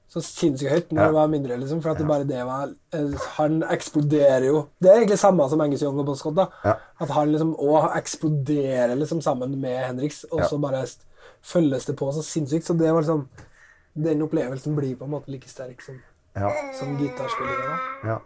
[0.09, 1.07] så sinnssykt høyt når Ja.
[1.07, 1.57] det var mindre.
[1.59, 4.67] liksom, For at det bare det var eh, Han eksploderer jo.
[4.81, 6.35] Det er egentlig samme som Angus Young og Bon Scott.
[6.37, 6.47] da.
[6.65, 6.75] Ja.
[7.01, 10.47] At han liksom òg eksploderer liksom sammen med Henriks, og Ja.
[10.49, 10.85] så bare
[11.43, 12.65] følges det på så sinnssykt.
[12.67, 13.29] Så det var liksom
[13.97, 15.95] Den opplevelsen blir på en måte like sterk som,
[16.37, 16.51] ja.
[16.79, 17.79] som gitarspillinga.
[18.05, 18.19] ja.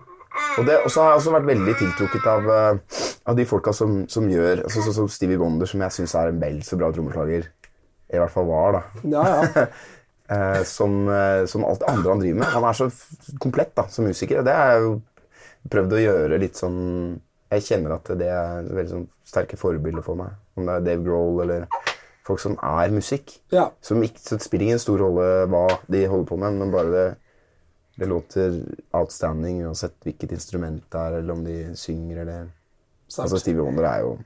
[0.59, 2.79] Og det også har jeg også vært veldig tiltrukket av, eh,
[3.27, 6.29] av de folka som, som gjør altså, så, som Stevie Wonder, som jeg syns er
[6.29, 7.49] en vel så bra trommeslager.
[8.13, 8.83] I hvert fall var, da.
[9.05, 9.67] Ja, ja.
[10.31, 12.51] eh, som, eh, som alt det andre han driver med.
[12.55, 12.89] Han er så
[13.43, 14.43] komplett da, som musiker.
[14.47, 14.97] Det har jeg jo
[15.69, 16.83] prøvd å gjøre litt sånn
[17.49, 20.35] Jeg kjenner at det er veldig sånn sterke forbilder for meg.
[20.59, 21.65] Om det er Dave Grohl eller
[22.29, 23.39] folk som er musikk.
[23.55, 23.71] ja.
[23.81, 26.93] Som ikke, så det spiller ingen stor rolle hva de holder på med, men bare
[26.93, 27.07] det,
[27.97, 28.59] det låter
[28.93, 32.51] outstanding uansett hvilket instrument det er, eller om de synger eller
[33.09, 33.25] Sant.
[33.25, 34.19] Altså Stevie Wonder er jo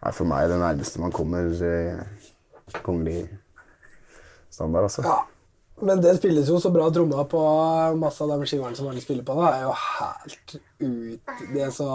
[0.00, 1.98] er for meg det nærmeste man kommer eh,
[2.80, 3.26] kongelig
[4.60, 5.08] standard, altså.
[5.08, 5.18] ja.
[5.80, 7.42] Men det spilles jo så bra tromma på
[7.96, 9.36] masse av de skiverne som alle spiller på.
[9.40, 11.88] Det er jo helt ut Det er så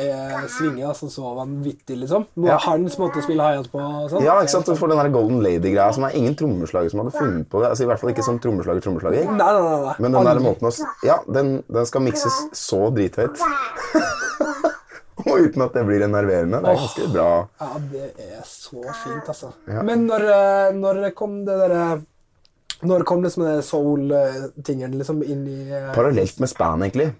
[0.00, 2.24] eh, svinge, altså så vanvittig, liksom.
[2.46, 2.56] Ja.
[2.64, 4.24] Hans måte å spille high-hat på og sånn.
[4.24, 4.72] Ja, ikke sant?
[4.80, 7.72] Får den der Golden Lady-greia som er ingen trommeslager som hadde funnet på det.
[7.74, 9.28] Altså I hvert fall ikke som trommeslager-trommeslager.
[9.28, 9.80] Nei, nei, nei.
[9.90, 9.96] nei.
[10.06, 13.42] Men den der måten å Ja, den, den skal mikses så drithøyt.
[15.30, 16.60] Og uten at det blir enerverende.
[16.62, 17.28] Det er ganske bra.
[17.60, 19.52] Ja, det er så fint, altså.
[19.70, 19.84] Ja.
[19.86, 21.84] Men når, eh, når kom det derre
[22.82, 27.12] Når kom liksom det soul-tingen liksom inn i eh, Parallelt med span, egentlig.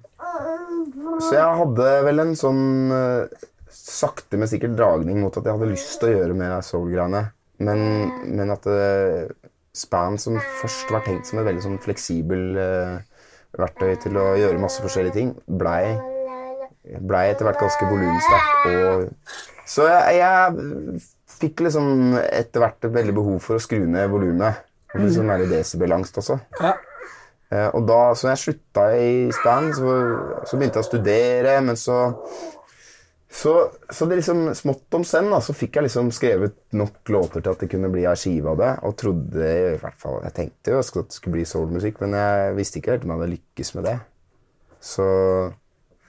[1.23, 2.65] Så jeg hadde vel en sånn
[2.97, 7.23] eh, sakte, men sikkert dragning mot at jeg hadde lyst til å gjøre mer soul-greiene.
[7.63, 7.83] Men,
[8.27, 9.37] men at det,
[9.73, 12.97] span, som først var tenkt som et veldig sånn fleksibel eh,
[13.59, 15.95] verktøy til å gjøre masse forskjellige ting, blei
[16.83, 19.13] blei etter hvert ganske volumsterkt.
[19.73, 21.03] Så jeg, jeg
[21.43, 24.65] fikk liksom etter hvert et veldig behov for å skru ned volumet.
[24.93, 26.37] Og bli sånn der desibelangst også.
[26.61, 26.75] Ja.
[27.53, 29.95] Eh, og da, så jeg slutta i stand, så,
[30.49, 32.01] så begynte jeg å studere, men så
[33.33, 37.41] så, så det liksom smått om senn da, så fikk jeg liksom skrevet nok låter
[37.41, 38.73] til at det kunne bli ei skive av det.
[38.85, 42.59] Og trodde i hvert fall Jeg tenkte jo at det skulle bli soulmusikk, men jeg
[42.59, 43.95] visste ikke helt om jeg hadde lykkes med det.
[44.85, 45.07] Så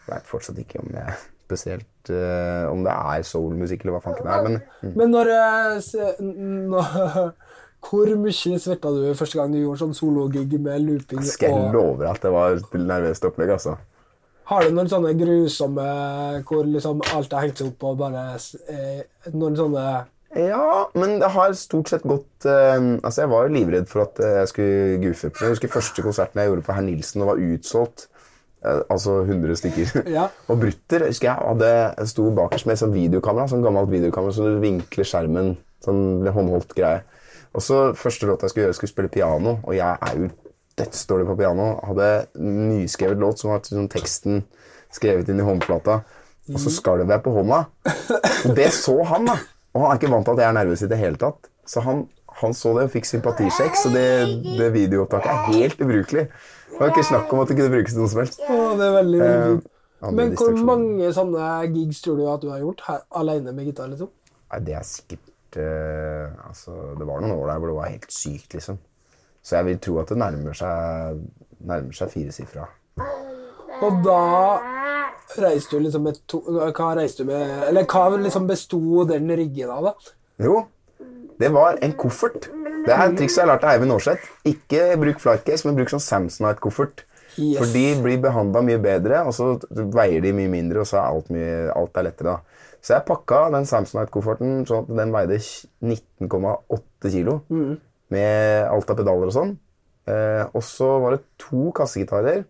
[0.09, 4.35] veit fortsatt ikke om jeg spesielt uh, Om det er soulmusikk eller hva fanken det
[4.35, 4.43] er.
[4.47, 7.33] Men mm, Men når, eh, se- når,
[7.83, 11.19] Hvor mye svetta du første gang du gjorde sånn sologig med looping?
[11.27, 13.75] skal jeg love at det var det nervøst opplegg, altså.
[14.47, 15.83] Har du noen sånne grusomme
[16.47, 18.23] hvor liksom alt er hengt seg opp og bare
[18.71, 19.03] eh,
[19.35, 19.83] Noen sånne
[20.35, 24.19] Ja, men det har stort sett gått eh, Altså, jeg var jo livredd for at
[24.19, 25.31] jeg skulle goofe.
[25.43, 28.07] Jeg husker første konserten jeg gjorde på Herr Nilsen, og var utsolgt.
[28.63, 30.03] Eh, altså 100 stykker.
[30.17, 30.29] Ja.
[30.47, 34.63] og Brutter husker jeg hadde, sto bakerst med sånn videokamera, sånn gammelt videokamera, som du
[34.63, 35.55] vinkler skjermen.
[35.83, 37.03] Sånn håndholdt greie.
[37.53, 40.29] Og så Første låt jeg skulle gjøre, skulle spille piano, og jeg er jo
[40.79, 41.67] dødsdårlig på piano.
[41.85, 44.45] Hadde nyskrevet låt som var sånn teksten
[44.93, 45.99] skrevet inn i håndflata.
[46.51, 47.61] Og så skalv jeg på hånda.
[48.47, 49.37] Og det så han, da.
[49.73, 51.47] Og han er ikke vant til at jeg er nervøs i det hele tatt.
[51.69, 52.03] Så han,
[52.41, 54.07] han så det og fikk sympatisjekk, så det,
[54.57, 56.25] det videoopptaket er helt ubrukelig.
[56.73, 58.39] Det var ikke snakk om at det kunne brukes til noe som helst.
[58.41, 59.67] Å, det er veldig, veldig fint.
[60.03, 63.69] Eh, Men hvor mange sånne gigs tror du at du har gjort her, alene med
[63.69, 63.91] gitar?
[63.91, 64.09] liksom?
[64.51, 68.11] Nei, det er sikkert uh, Altså, det var noen år der hvor det var helt
[68.11, 68.81] sykt, liksom.
[69.43, 71.23] Så jeg vil tro at det nærmer seg,
[71.63, 72.67] nærmer seg firesifra.
[73.83, 74.19] Og da
[75.43, 79.71] reiste du liksom med to Hva reiste du med Eller hva liksom besto den riggen
[79.73, 80.13] av, da?
[80.45, 80.59] Jo,
[81.39, 82.51] det var en koffert.
[82.83, 84.29] Det er et triks jeg har lært av Eivind Aarseth.
[84.49, 87.05] Ikke bruk flightcase, men bruk sånn Samsonite-koffert.
[87.33, 87.57] Yes.
[87.57, 91.07] For de blir behandla mye bedre, og så veier de mye mindre, og så er
[91.07, 92.35] alt, mye, alt er lettere.
[92.35, 92.63] da.
[92.83, 97.37] Så jeg pakka den Samsonite-kofferten sånn at den veide 19,8 kilo.
[98.13, 99.55] Med alt av pedaler og sånn.
[100.11, 102.43] Eh, og så var det to kassegitarer.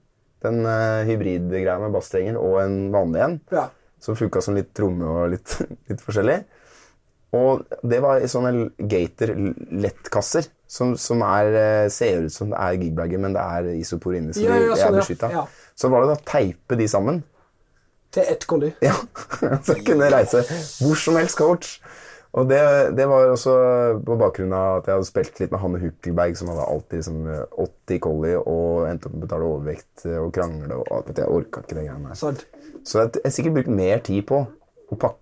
[0.44, 3.38] Den eh, hybridgreia med basstrenger og en vanlig en.
[3.54, 3.68] Ja.
[4.04, 5.54] Som funka som litt tromme og litt,
[5.92, 6.42] litt forskjellig.
[7.34, 9.34] Og det var i sånne Gator
[9.84, 10.50] lettkasser.
[10.74, 14.34] Som, som er, eh, ser ut som det er gigbagger, men det er isopor inni.
[14.34, 15.02] Så Ja, de, sånn, er ja.
[15.04, 15.30] beskytta.
[15.30, 15.44] Ja.
[15.78, 17.20] Så var det da å teipe de sammen.
[18.14, 18.72] Til ett kolli.
[18.82, 18.96] Ja,
[19.66, 20.42] Så jeg kunne reise
[20.82, 21.76] hvor som helst coach.
[22.34, 22.58] Og det,
[22.98, 23.54] det var også
[24.02, 27.20] på bakgrunn av at jeg hadde spilt litt med Hanne Hukkelberg, som hadde alltid liksom
[27.62, 31.14] 80 collie og endte opp med å betale overvekt og krangle og alt.
[31.14, 32.18] Jeg orka ikke det greiene der.
[32.18, 35.22] Så jeg jeg har sikkert brukt mer tid på å pakke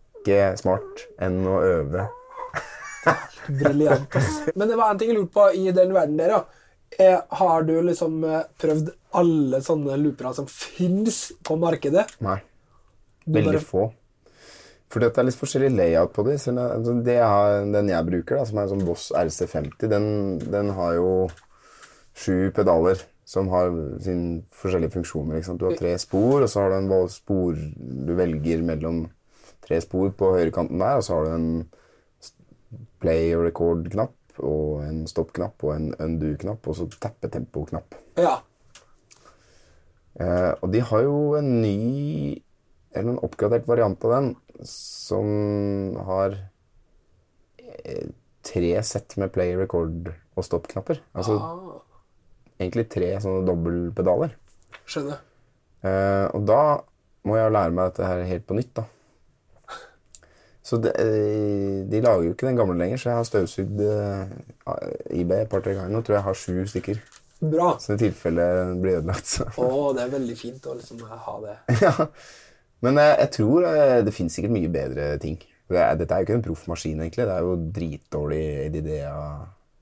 [0.60, 2.08] smart enn å øve.
[3.62, 4.18] Briljant.
[4.56, 6.42] Men det var en ting jeg lurte på i den verden der, ja.
[7.00, 12.04] Eh, har du liksom eh, prøvd alle sånne loopere som fins på markedet?
[12.20, 12.42] Nei.
[13.26, 13.86] Veldig bare- få.
[14.92, 16.34] For det er litt forskjellig layout på de.
[16.36, 20.08] Det, altså det har, den jeg bruker, da, som er en sånn Boss RC50, den,
[20.52, 21.14] den har jo
[22.12, 23.72] sju pedaler som har
[24.04, 25.46] sine forskjellige funksjoner.
[25.56, 29.06] Du har tre spor, og så har du en spor du velger mellom
[29.66, 31.50] tre spor på høyrekanten der, og så har du en
[33.02, 37.98] play og record-knapp og en stopp-knapp og en undo-knapp, og så tappe-tempo-knapp.
[38.22, 38.38] Ja.
[40.20, 42.42] Eh, og de har jo en ny
[42.92, 44.26] Eller en oppgradert variant av den
[44.68, 46.34] som har
[47.64, 48.10] eh,
[48.44, 51.00] tre sett med play, record og stopp-knapper.
[51.16, 51.78] Altså Ah,
[52.60, 54.36] egentlig tre sånne dobbeltpedaler.
[54.84, 55.22] skjønner.
[55.88, 56.60] Eh, og da
[57.24, 58.84] må jeg lære meg dette her helt på nytt, da.
[60.72, 64.30] Så det, eh, de lager jo ikke den gamle lenger, så jeg har støvsugd eh,
[65.20, 65.92] eBay et par-tre ganger.
[65.92, 67.02] Nå tror jeg jeg har sju stykker.
[67.42, 67.74] Bra.
[67.82, 71.36] Så i tilfelle den blir ødelagt, så Å, det er veldig fint å liksom ha
[71.44, 71.58] det.
[71.84, 71.92] ja.
[72.86, 75.36] Men jeg, jeg tror eh, det finnes sikkert mye bedre ting.
[75.72, 77.28] Det dette er jo ikke en proffmaskin, egentlig.
[77.28, 79.16] Det er jo dritdårlig ADDA,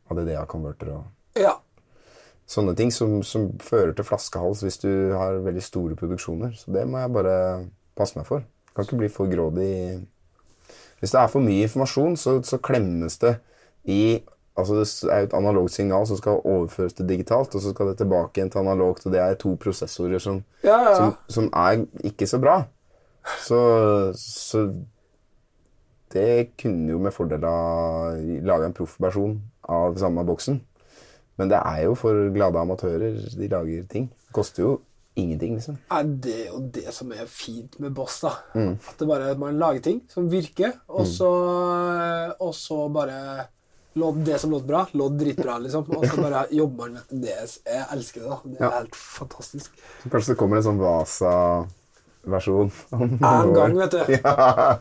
[0.09, 1.53] ADDA-konverter og Ja.
[2.49, 6.57] sånne ting som, som fører til flaskehals hvis du har veldig store produksjoner.
[6.57, 7.35] Så det må jeg bare
[7.99, 8.41] passe meg for.
[8.73, 9.73] Kan ikke bli for grådig.
[10.99, 13.37] Hvis det er for mye informasjon, så, så klemmes det
[13.85, 14.19] i
[14.59, 17.87] Altså Det er jo et analogt signal som skal overføres til digitalt, og så skal
[17.87, 20.95] det tilbake igjen til analogt, og det er to prosessorer som, Ja, ja, ja.
[20.97, 22.57] som, som er ikke så bra.
[23.45, 23.59] Så,
[24.19, 24.65] så
[26.13, 28.17] det kunne jo med fordel ha
[28.49, 29.37] laga en proffversjon
[29.69, 30.59] av samme boksen.
[31.39, 34.09] Men det er jo for glade amatører de lager ting.
[34.27, 34.71] Det koster jo
[35.19, 35.77] ingenting, liksom.
[35.91, 38.31] Er det er jo det som er fint med Boss, da.
[38.55, 38.73] Mm.
[38.89, 41.29] At det bare man lager ting som virker, og så,
[42.39, 43.47] og så bare
[43.99, 45.85] låt det som låt bra, låt dritbra, liksom.
[45.97, 47.35] Og så bare jobber man med det.
[47.65, 48.37] Jeg elsker det, da.
[48.45, 48.71] Det er Ja.
[48.79, 49.71] helt fantastisk.
[50.03, 52.71] Så kanskje det kommer en sånn Vasa-versjon.
[52.95, 54.03] om En gang, vet du.
[54.23, 54.77] Ja.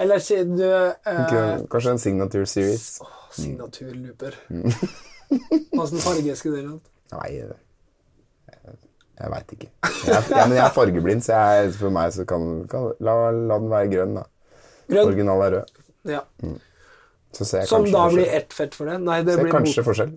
[0.00, 3.00] Eller siden du eh, Kanskje en Signature Series.
[3.02, 4.34] åh, Signaturlooper.
[4.50, 4.70] Mm.
[5.78, 6.88] Åssen farge skulle det vært?
[7.10, 7.30] Nei,
[9.20, 9.68] jeg, veit ikke.
[10.06, 13.58] Jeg, ja, men jeg er fargeblind, så jeg, for meg så kan, kan la, la
[13.60, 14.24] den være grønn, da.
[14.90, 15.06] Grønn?
[15.12, 15.78] Original er rød.
[16.08, 16.22] Ja.
[17.36, 18.16] Så ser jeg Som da forskjell.
[18.16, 18.96] blir ett fett for det?
[19.04, 20.16] Nei, det Ser blir, kanskje forskjell.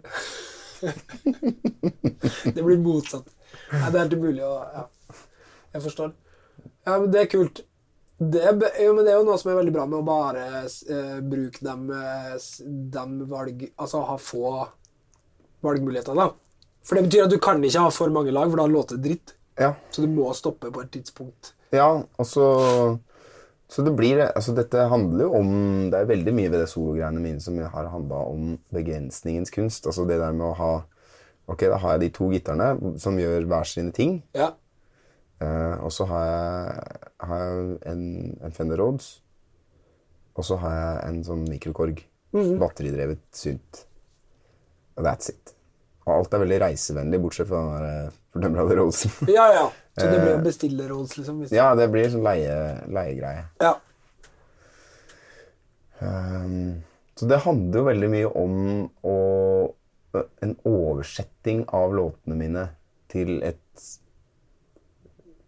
[2.55, 3.29] det blir motsatt.
[3.73, 4.87] Nei, det er helt umulig å Ja,
[5.75, 6.13] jeg forstår.
[6.87, 7.63] Ja, men det er kult.
[8.23, 10.43] Det er, jo, men det er jo noe som er veldig bra med å bare
[10.63, 12.35] eh, bruke dem, eh,
[12.93, 14.51] dem valg Altså ha få
[15.65, 16.29] valgmuligheter, da.
[16.84, 19.08] For det betyr at du kan ikke ha for mange lag, for da låter det
[19.10, 19.34] dritt.
[19.60, 21.54] Ja, Så du må stoppe på et tidspunkt.
[21.72, 23.00] ja og så
[23.69, 27.22] Så det blir Altså, dette handler jo om Det er veldig mye ved det sologreiene
[27.22, 29.86] mine som har handla om begrensningens kunst.
[29.86, 30.84] Altså det der med å ha
[31.48, 34.24] Ok, da har jeg de to gitarene som gjør hver sine ting.
[34.34, 34.54] Ja.
[35.41, 39.22] Eh, og så har jeg, har jeg en, en Fender Rhodes.
[40.36, 42.00] Og så har jeg en sånn mikrokorg.
[42.34, 43.84] Batteridrevet synt.
[44.96, 45.54] That's it.
[46.11, 49.13] Alt er veldig reisevennlig, bortsett fra den der eh, fordømrede Rhodesen.
[49.37, 49.65] ja, ja.
[49.93, 51.43] Så det blir å bestille rolls, liksom.
[51.43, 52.55] Hvis ja, det blir sånn leie,
[52.91, 53.47] leiegreie.
[53.63, 53.75] ja.
[56.03, 56.81] Um,
[57.15, 58.55] så det handler jo veldig mye om
[59.07, 59.17] å,
[60.43, 62.63] en oversetting av låtene mine
[63.13, 63.61] til et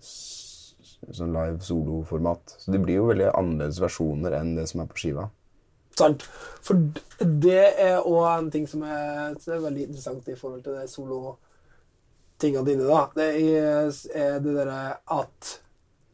[0.06, 2.56] sånn live solo-format.
[2.62, 5.28] Så det blir jo veldig annerledes versjoner enn det som er på skiva.
[5.96, 6.26] Sant?
[6.66, 6.80] For
[7.20, 12.66] det er òg en ting som er, er veldig interessant i forhold til det solo-tingene
[12.68, 12.88] dine.
[12.90, 13.06] da.
[13.16, 14.80] Det er, det derre
[15.16, 15.54] at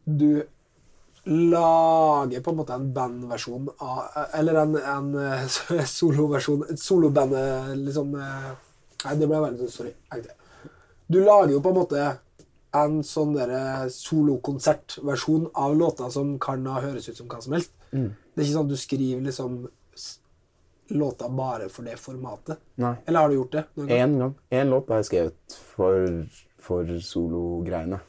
[0.06, 0.44] du
[1.26, 7.74] lager på en måte en bandversjon av Eller en, en eh, soloversjon Et soloband eh,
[7.78, 8.48] liksom eh,
[9.06, 9.94] Nei, det ble veldig Sorry.
[11.06, 12.08] Du lager jo på en måte
[12.78, 13.34] en sånn
[13.91, 17.74] solokonsertversjon av låter som kan høres ut som hva som helst.
[17.91, 19.62] Det er ikke sånn at du skriver liksom
[20.91, 22.60] låta bare for det formatet.
[22.82, 22.95] Nei.
[23.06, 23.63] Eller har du gjort det?
[23.80, 23.99] noen gang?
[23.99, 24.34] Én gang.
[24.51, 26.08] Én låt har jeg skrevet for,
[26.60, 28.01] for sologreiene.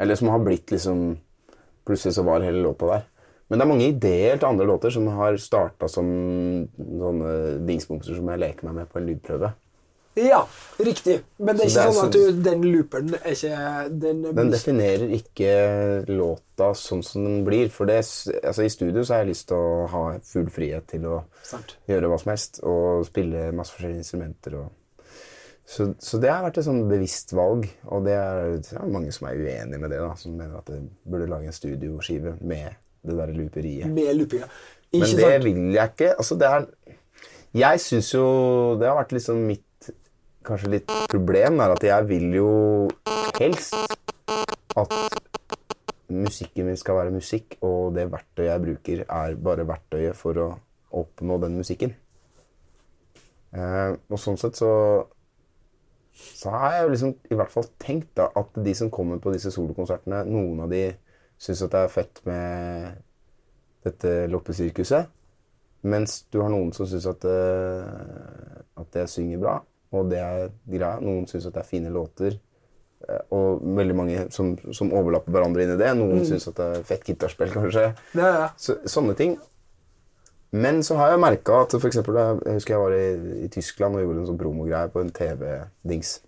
[0.00, 1.14] Eller som har blitt liksom
[1.84, 3.02] Plutselig så var hele låta der.
[3.52, 6.06] Men det er mange ideer til andre låter som har starta som
[6.80, 7.32] sånne
[7.68, 9.50] dingsbomser som jeg leker meg med på en lydprøve.
[10.14, 10.44] Ja,
[10.78, 11.16] riktig.
[11.42, 15.10] Men det er ikke er sånn at du, den looperen er ikke Den, Den definerer
[15.16, 15.48] ikke
[16.06, 17.66] låta sånn som den blir.
[17.74, 17.96] For det,
[18.44, 21.74] altså I studio så har jeg lyst til å ha full frihet til å Start.
[21.90, 22.62] gjøre hva som helst.
[22.62, 24.56] Og spille masse forskjellige instrumenter.
[24.60, 24.70] Og,
[25.66, 27.66] så, så det har vært et sånn bevisst valg.
[27.90, 29.98] Og det er, det er mange som er uenig med det.
[30.04, 32.70] da, Som mener at jeg burde lage en studioskive med
[33.04, 33.90] det der looperiet.
[33.90, 34.46] Med loopinga.
[34.94, 35.44] Men det sant?
[35.44, 36.14] vil jeg ikke.
[36.14, 36.66] Altså, det er
[37.54, 38.24] Jeg syns jo
[38.78, 39.62] Det har vært liksom mitt
[40.46, 42.50] kanskje litt problem, er at jeg vil jo
[43.40, 43.74] helst
[44.76, 44.94] at
[46.14, 50.48] musikken min skal være musikk, og det verktøyet jeg bruker, er bare verktøyet for å
[50.94, 51.94] oppnå den musikken.
[53.54, 54.70] Eh, og sånn sett så
[56.14, 59.32] så har jeg jo liksom i hvert fall tenkt da, at de som kommer på
[59.34, 60.84] disse solokonsertene, noen av de
[61.42, 63.00] syns at det er fett med
[63.84, 65.10] dette loppesirkuset.
[65.90, 69.56] Mens du har noen som syns at, eh, at jeg synger bra,
[69.94, 70.98] og det er greia.
[71.00, 72.36] Noen syns at det er fine låter.
[73.08, 75.90] eh, Og veldig mange som, som overlapper hverandre inn i det.
[75.98, 76.24] Noen Mm.
[76.28, 77.86] syns at det er fett gitarspill, kanskje.
[78.16, 78.48] Ja, ja.
[78.56, 79.38] Så, sånne ting.
[80.52, 83.96] Men så har jeg merka at for eksempel, jeg husker jeg var i, i Tyskland
[83.98, 86.20] og gjorde en sånn promogreie på en TV-dings.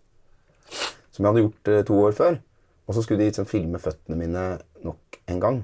[1.12, 2.38] Som jeg hadde gjort eh, to år før.
[2.86, 4.42] Og så skulle de liksom filme føttene mine
[4.84, 5.62] nok en gang.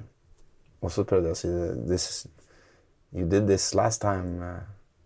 [0.81, 2.27] Og så prøvde jeg å si this,
[3.13, 4.63] You did this last time uh,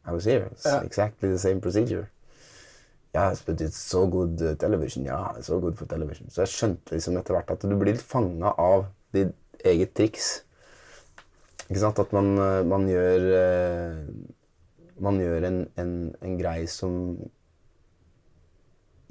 [0.10, 0.48] I was here.
[0.54, 0.80] It's Ja.
[0.86, 2.08] exactly the same procedure.
[3.15, 5.06] Yes, but it's so good uh, television.
[5.08, 6.30] Ja, så so good for television.
[6.30, 9.34] Så jeg skjønte liksom etter hvert at du blir litt fanga av ditt
[9.65, 10.28] eget triks.
[11.67, 12.00] Ikke sant?
[12.00, 13.98] At man, eh, man gjør eh,
[15.04, 15.89] Man gjør en, en,
[16.26, 16.93] en greie som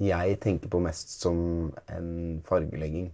[0.03, 1.37] jeg tenker på mest som
[1.89, 2.09] en
[2.47, 3.07] fargelegging.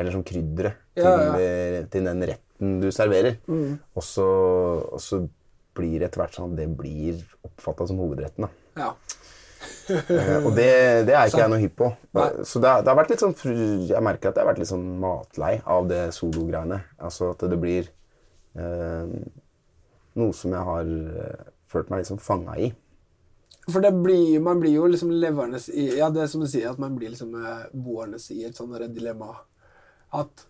[0.00, 1.82] Eller som krydderet til, Ja, ja.
[1.92, 3.36] til den retten du serverer.
[3.50, 4.26] Og, så,
[4.90, 5.20] og så
[5.76, 8.46] blir det etter hvert sånn at det blir oppfatta som hovedretten.
[8.48, 8.50] da.
[8.80, 8.94] ja.
[9.90, 10.66] Eh, og det,
[11.08, 11.88] det er ikke jeg noe hypp på.
[12.46, 13.34] Så det, har- det har vært litt sånn
[13.90, 16.78] Jeg merker at jeg har vært litt sånn matlei av det sologreiene.
[17.02, 17.88] Altså at det blir
[18.56, 19.10] eh,
[20.20, 20.94] noe som jeg har
[21.24, 22.70] eh, følt meg liksom fanga i.
[23.70, 26.70] For det blir, man blir jo liksom levende i Ja, det er som du sier,
[26.72, 29.34] at man blir liksom eh, boende i et sånt dilemma.
[30.16, 30.46] At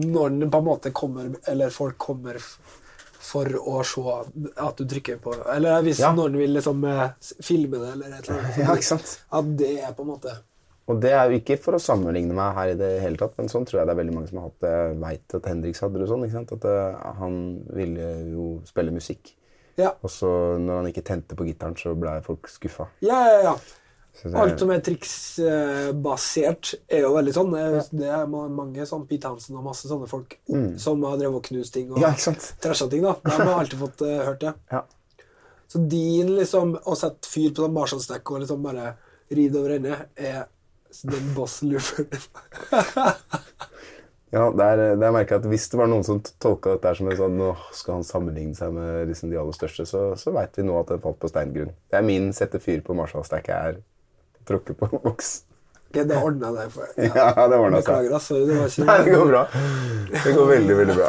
[0.00, 2.40] når den på en måte kommer, eller folk kommer
[3.24, 4.02] for å se
[4.60, 6.10] at du trykker på Eller hvis Ja.
[6.16, 7.06] noen vil liksom eh,
[7.42, 8.58] filme det, eller et eller annet.
[8.66, 9.14] Ja, ikke sant?
[9.32, 10.34] At det er på en måte
[10.92, 13.48] Og det er jo ikke for å sammenligne meg her i det hele tatt, men
[13.48, 14.74] sånn tror jeg det er veldig mange som har hatt det.
[15.00, 16.26] Veit at Henriks hadde det sånn.
[16.26, 16.52] ikke sant?
[16.58, 17.38] At uh, han
[17.72, 19.32] ville jo spille musikk.
[19.80, 20.28] Ja, Og så
[20.60, 22.90] når han ikke tente på gitaren, så ble folk skuffa.
[23.02, 23.40] ja, ja.
[23.48, 23.54] ja.
[24.22, 27.50] Det- Alt som er triksbasert, er jo veldig sånn.
[27.52, 30.38] Det- Det er mange sånn Pete Hansen og masse sånne folk
[30.78, 32.02] som har drevet og knust ting og Mm.
[32.02, 32.12] Ja,
[32.60, 33.02] trasha ting.
[33.02, 33.14] da.
[33.24, 34.54] De har alltid fått uh, hørt det.
[34.70, 34.82] Ja.
[35.68, 38.94] Så din liksom å sette fyr på sånn Marshall-stekk og liksom bare
[39.30, 40.46] ri det over ende, er
[41.04, 42.20] den boss-looperen.
[44.34, 47.16] Ja, der, der merker jeg at Hvis det var noen som tolka dette som en
[47.16, 50.64] sånn, nå skal han sammenligne seg med liksom de aller største, så, så veit vi
[50.66, 51.70] nå at det falt på steingrunn.
[51.90, 53.82] Det er min sette fyr på Marshall-stack er å
[54.48, 55.32] tråkke på boks.
[55.94, 56.88] Ok, det ordna deg for.
[57.06, 57.86] Ja, det ordna seg.
[57.86, 58.28] Beklager, ass.
[58.34, 59.42] Det var ikke Nei, det går bra.
[60.24, 61.08] Det går veldig, veldig bra.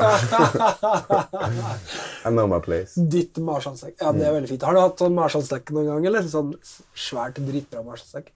[2.26, 2.94] I know my place.
[3.16, 3.96] Ditt Marshall-stekk.
[4.02, 4.66] Ja, det er veldig fint.
[4.68, 6.28] Har du hatt sånn Marshall-stekk noen gang, eller?
[6.30, 6.54] Sånn
[6.98, 8.30] svært, dritbra Marshall-stekk?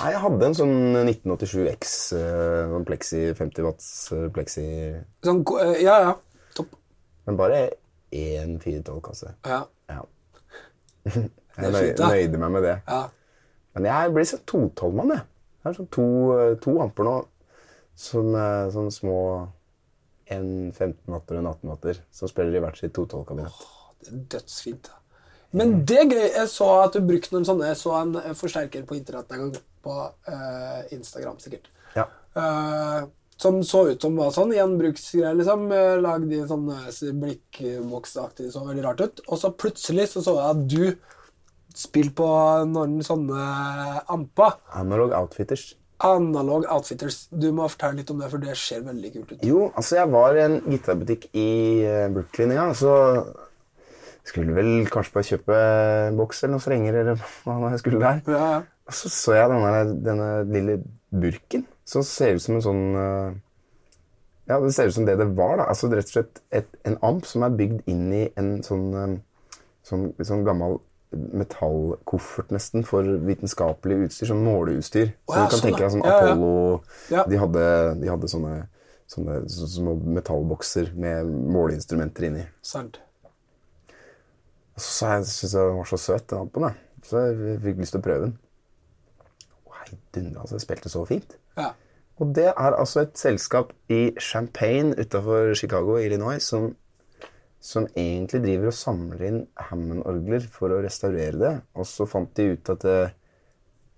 [0.00, 4.64] Nei, jeg hadde en sånn 1987 X, eh, sånn plexi, 50 watts eh, plexi,
[5.26, 6.14] Sånn, eh, ja, ja.
[6.56, 6.72] Topp.
[7.28, 7.58] men bare
[8.16, 9.34] én 412-kasse.
[9.46, 9.60] Ja.
[9.92, 10.00] Ja.
[11.06, 11.28] Jeg
[11.60, 12.74] er nøyde meg med det.
[12.88, 13.04] ja.
[13.76, 15.24] Men jeg blir sånn 212-mann, jeg.
[15.60, 16.06] Jeg har sånn to,
[16.64, 17.14] to amper nå,
[17.98, 19.16] som eh, sånne små
[20.32, 23.66] en 15-matter og en 18-matter som spiller i hvert sitt 212-kabinett.
[24.02, 24.90] Det er dødsfint.
[25.56, 26.24] Men det er gøy.
[26.24, 29.44] Jeg så at du brukte noen sånne Jeg så en eh, forsterker på internett en
[29.44, 29.60] gang.
[29.86, 29.94] På
[30.26, 31.68] uh, Instagram, sikkert.
[31.94, 32.08] Ja.
[32.34, 33.06] Uh,
[33.38, 35.66] Som så ut som var sånn gjenbruksgreier, liksom.
[35.70, 39.20] eh, Lagd i sånn eh, blikkboksaktig, så veldig rart ut.
[39.28, 41.12] Og så plutselig så, så jeg at du
[41.76, 42.28] spilte på
[42.70, 43.48] noen sånne
[44.12, 44.56] amper.
[44.80, 45.74] Analog Outfitters.
[46.04, 47.22] Analog Outfitters.
[47.32, 49.44] Du må fortelle litt om det, for det ser veldig kult ut.
[49.46, 51.48] Jo, altså jeg var i en gitarbutikk i
[51.88, 52.94] eh, Brooklyn en gang, så
[54.26, 55.56] skulle vel kanskje bare kjøpe
[56.10, 58.22] en boks eller noen strenger eller hva jeg skulle der.
[58.26, 58.62] Ja, ja.
[58.86, 60.76] Og så så jeg denne, denne lille
[61.10, 63.36] burken som ser ut som en sånn eh,
[64.50, 65.56] Ja, det ser ut som det det var.
[65.58, 65.68] da.
[65.72, 69.16] Altså Rett og slett et, en amp som er bygd inn i en sånn, eh,
[69.86, 70.78] sånn, sånn gammel
[71.12, 74.30] metallkoffert nesten for vitenskapelig utstyr.
[74.32, 75.12] Sånn måleutstyr.
[75.28, 76.16] Så ja, du kan sånn, tenke deg sånn ja.
[76.16, 76.82] Apollo
[77.14, 77.24] Ja.
[77.30, 77.66] De, hadde,
[78.02, 78.54] de hadde sånne,
[79.08, 82.46] sånne så- små metallbokser med måleinstrumenter inni.
[82.62, 82.98] Sant.
[84.76, 86.62] Og så jeg syntes jeg den var så søt, den ampen.
[86.62, 86.74] da.
[87.06, 88.38] Så jeg fikk lyst til å prøve den.
[89.76, 90.56] Heidundre, altså.
[90.58, 91.36] Det spilte så fint.
[91.56, 91.70] Ja.
[92.18, 96.74] Og det er altså et selskap i Champaign utafor Chicago, Illinois, som,
[97.62, 99.38] som egentlig driver og samler inn
[99.68, 101.54] Hammond-orgler for å restaurere det.
[101.74, 102.98] Og så fant de ut at det,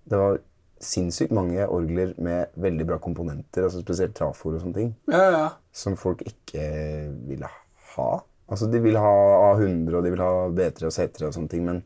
[0.09, 0.39] det var
[0.81, 5.47] sinnssykt mange orgler med veldig bra komponenter, altså spesielt trafoer og sånne ting, Ja, ja,
[5.75, 6.63] som folk ikke
[7.27, 7.49] ville
[7.97, 8.11] ha.
[8.49, 9.15] Altså De vil ha
[9.51, 11.83] A100 og de vil ha B3 og C3 og sånne ting, men,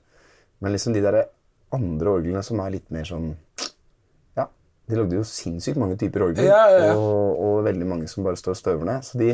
[0.61, 1.23] men liksom de der
[1.73, 3.33] andre orglene som er litt mer sånn
[4.37, 4.45] Ja,
[4.93, 6.93] de lagde jo sinnssykt mange typer orgler, ja.
[6.93, 9.09] Og, og veldig mange som bare står og støver ned.
[9.09, 9.33] Så de,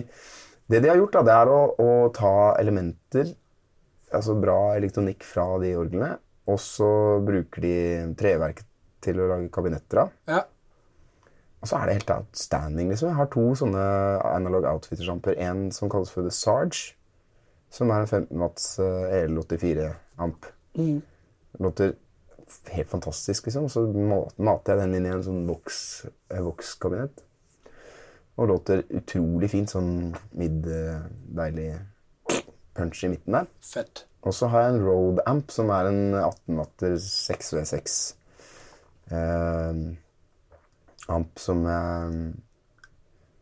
[0.68, 3.32] det de har gjort, da, det er å, å ta elementer,
[4.14, 6.14] altså bra elektronikk fra de orglene,
[6.48, 6.90] og så
[7.24, 7.74] bruker de
[8.20, 8.68] treverket
[9.04, 10.14] til å lage kabinetter av.
[10.30, 10.44] ja.
[11.58, 12.90] Og så er det helt outstanding.
[12.92, 13.08] liksom.
[13.10, 13.84] Jeg har to sånne
[14.30, 15.34] analog outfitter-sjamper.
[15.42, 16.92] En som kalles for The Sarge,
[17.74, 20.46] som er en 15 watts eh, EL84-amp.
[21.58, 21.96] Låter
[22.70, 23.66] helt fantastisk, liksom.
[23.68, 23.82] Så
[24.38, 27.24] mater jeg den inn i en sånn eh, vokskabinett.
[28.38, 29.70] Og låter utrolig fint.
[29.72, 31.72] Sånn mid-deilig
[32.78, 33.48] punch i midten der.
[33.64, 34.04] Fett.
[34.26, 37.96] Og så har jeg en Road Amp, som er en 18-matter 6V6
[39.14, 39.82] eh,
[41.08, 42.16] amp som er,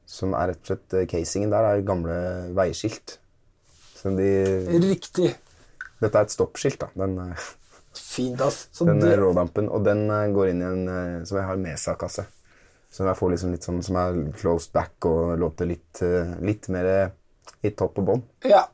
[0.07, 2.17] Som er rett og slett eh, Casingen der er gamle
[2.57, 3.17] veiskilt.
[4.07, 4.29] De,
[4.85, 5.33] Riktig.
[5.99, 6.93] dette er et stoppskilt, da.
[6.95, 7.49] Den, eh,
[7.97, 8.69] Fint, ass.
[8.79, 9.69] Den det, eh, Road Ampen.
[9.73, 12.27] Og den eh, går inn i en eh, som jeg har Mesa-kasse.
[12.91, 16.69] Så jeg får liksom litt sånn som er closed back og låter litt, eh, litt
[16.73, 17.13] mer
[17.63, 18.23] i topp og bånn.
[18.45, 18.67] ja.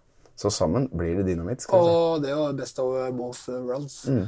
[0.42, 1.62] Så sammen blir det dynamitt.
[1.70, 4.06] Og det er jo best of both worlds.
[4.08, 4.24] Mm.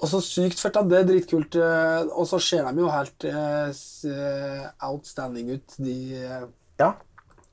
[0.00, 0.78] Og så sykt fett.
[0.88, 1.56] Det er dritkult.
[1.56, 6.46] eh, Og så ser de jo helt eh, outstanding ut, de eh,
[6.80, 6.94] Ja,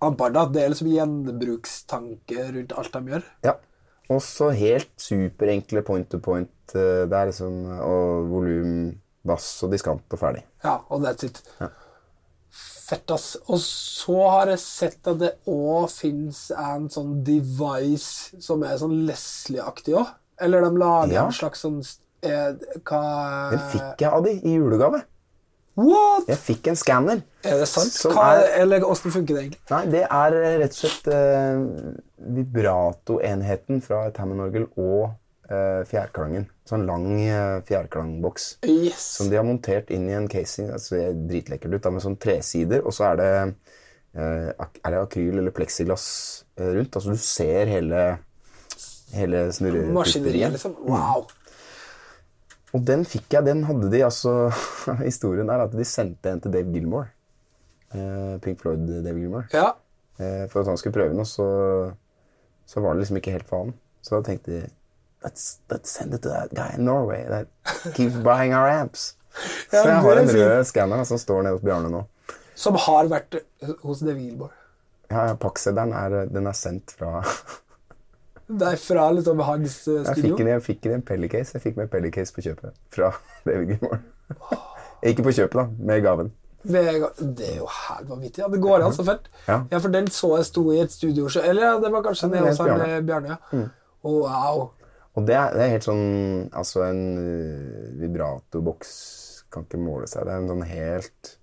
[0.01, 0.45] amperne.
[0.53, 3.23] Det er liksom gjenbrukstanke rundt alt de gjør.
[3.45, 3.55] Ja.
[4.11, 6.49] Også helt superenkle point to point.
[6.71, 8.95] Det er liksom Og volum,
[9.27, 10.43] bass og diskant og ferdig.
[10.63, 11.41] Ja, og that's it.
[12.51, 13.37] Fett, ass.
[13.47, 18.97] Og så har jeg sett at det òg fins en sånn device som er sånn
[19.07, 20.09] Leslie-aktig òg.
[20.41, 21.25] Eller de lager Ja.
[21.29, 21.79] en slags sånn
[22.23, 22.53] eh,
[22.83, 25.03] Hva Den fikk jeg av de i julegave.
[25.79, 26.27] What?!
[26.27, 27.21] Jeg fikk en skanner.
[27.47, 27.93] Er det sant?
[28.11, 29.61] Hva, er- eller åssen funker det egentlig?
[29.71, 31.95] Nei, det er rett og slett eh,
[32.41, 35.13] vibratoenheten fra et Hammond-orgel og
[35.87, 36.47] fjærklangen.
[36.71, 38.47] Sånn lang eh, fjærklangboks.
[38.63, 39.03] Yes.
[39.17, 40.69] Som de har montert inn i en casing.
[40.71, 42.85] Det ser dritlekkert ut, da, med sånn tresider.
[42.85, 43.31] Og så er det,
[44.15, 46.07] eh, er det akryl eller pleksiglass
[46.55, 46.95] eh, rundt.
[46.95, 48.05] Altså du ser hele,
[49.17, 49.45] hele.
[49.91, 50.77] Maskineriet, liksom.
[50.87, 51.27] Wow.
[52.71, 54.33] Og den fikk jeg, den hadde de altså
[55.03, 57.11] Historien er at de sendte en til Dave Gilmore.
[57.91, 59.49] Eh, Pink Floyd Dave Gilmore.
[59.51, 59.73] Ja.
[60.21, 61.47] Eh, for at han skulle prøve den, og så,
[62.69, 63.75] så var det liksom ikke helt for han.
[64.01, 64.69] Så da tenkte de
[65.23, 67.47] let's, let's send it to that guy in Norway that
[67.93, 69.15] keeps buying our amps.
[69.71, 72.03] Så jeg har en rød skanner som står nede hos Bjarne nå.
[72.55, 73.39] Som har vært
[73.83, 74.51] hos Devilborg.
[75.11, 77.21] Ja, ja, Pakkseddelen er, den er sendt fra
[78.51, 80.35] Det er fra liksom hans eh, Jeg studio.
[80.35, 81.55] fikk den, jeg fikk en Pellicase.
[81.55, 83.13] Jeg fikk med Pellicase på kjøpet fra
[83.47, 84.01] David Gilmore.
[85.07, 86.33] Ikke på kjøpet, da, med gaven.
[86.61, 88.43] Det er jo helt vanvittig.
[88.43, 89.31] Ja, det går an så fælt.
[89.47, 89.61] Ja.
[89.71, 92.51] Ja, for den så jeg sto i et studio Eller ja, det var kanskje nede
[92.51, 93.39] det hos er Bjarne.
[93.55, 93.63] Ja.
[94.01, 94.67] Å, wow.
[95.17, 96.05] Og det er, det er helt sånn
[96.55, 98.91] Altså, en uh, vibratoboks
[99.51, 100.23] kan ikke måle seg.
[100.27, 101.33] Det er en sånn helt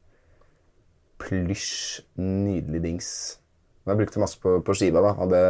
[1.20, 3.10] plysj, nydelig dings.
[3.88, 5.02] Jeg brukte masse på, på skiva.
[5.04, 5.10] da.
[5.18, 5.42] Hadde,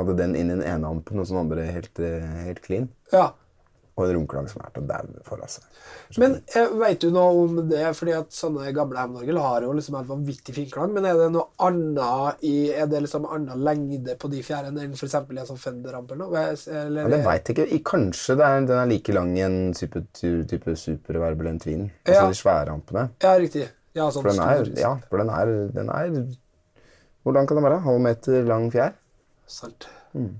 [0.00, 2.88] hadde den inn i den ene ampen, og den andre helt, eh, helt clean.
[3.12, 3.28] Ja.
[3.98, 5.62] Og en romklang som er til å daue for, altså.
[6.22, 7.80] Men veit vet du noe om det?
[7.98, 10.92] Fordi at sånne gamle hemnorgel har jo liksom en vanvittig fin klang.
[10.94, 14.94] Men er det noe annet i Er det liksom annen lengde på de fjærene enn
[14.94, 15.16] f.eks.
[15.18, 16.44] i en sånn Fender-amp eller noe?
[16.70, 17.82] Eller, Ja, det veit jeg ikke.
[17.90, 21.88] Kanskje er, den er like lang i en super, type superverbulent vin.
[22.06, 22.28] Altså Ja.
[22.30, 23.08] de svære ampene.
[23.22, 23.66] Ja, riktig.
[23.98, 26.36] Ja, sånn For den er, stor- ja, for den er, den er
[27.24, 27.82] Hvor lang kan den være?
[27.82, 28.92] Halv meter lang fjær?
[29.46, 29.88] Sant.
[30.14, 30.36] Mm.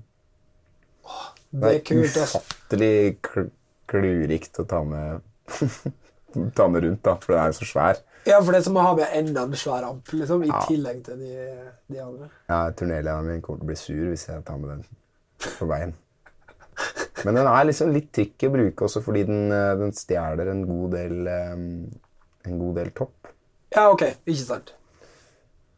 [1.51, 2.41] Det er kult, altså.
[2.43, 2.93] Ufattelig
[3.25, 3.47] kl
[3.89, 5.21] klurikt å ta med
[6.55, 7.97] Ta med rundt, da, for den er jo så svær.
[8.27, 10.59] Ja, for det er som å ha med enda en svær amp, liksom, i Ja.
[10.69, 11.31] tillegg til de,
[11.89, 12.27] de andre.
[12.51, 14.83] Ja, Turnélederen min kommer til å bli sur hvis jeg tar med den
[15.57, 15.95] på veien.
[17.25, 20.61] Men den er liksom litt tricky å bruke også fordi den, eh, den stjeler en
[20.69, 23.33] god del En god del topp.
[23.73, 24.69] Ja, ok, ikke sant.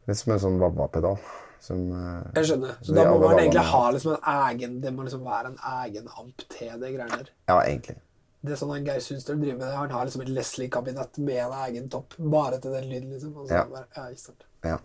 [0.08, 1.18] Er som en sånn wah-wah-pedal.
[1.62, 2.78] Som eh, Jeg skjønner.
[2.82, 6.08] Så da må man egentlig ha liksom en egen Det må liksom være en egen
[6.18, 7.34] amp til det greiene der.
[7.52, 8.00] Ja, egentlig.
[8.42, 9.74] Det er sånn han Geir Sundstøl driver med.
[9.78, 13.36] Han har liksom et Leslie-kabinett med en egen topp, bare til den lyden, liksom.
[13.38, 13.66] Og så Ja.
[13.70, 14.48] Bare, ja, ikke sant.
[14.66, 14.80] Ja.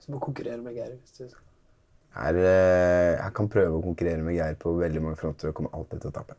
[0.00, 0.98] Så må konkurrere med Geir.
[1.00, 1.38] Hvis du...
[2.10, 5.72] Er, eh, jeg kan prøve å konkurrere med Geir på veldig mange fronter og kommer
[5.78, 6.36] alltid til å tape.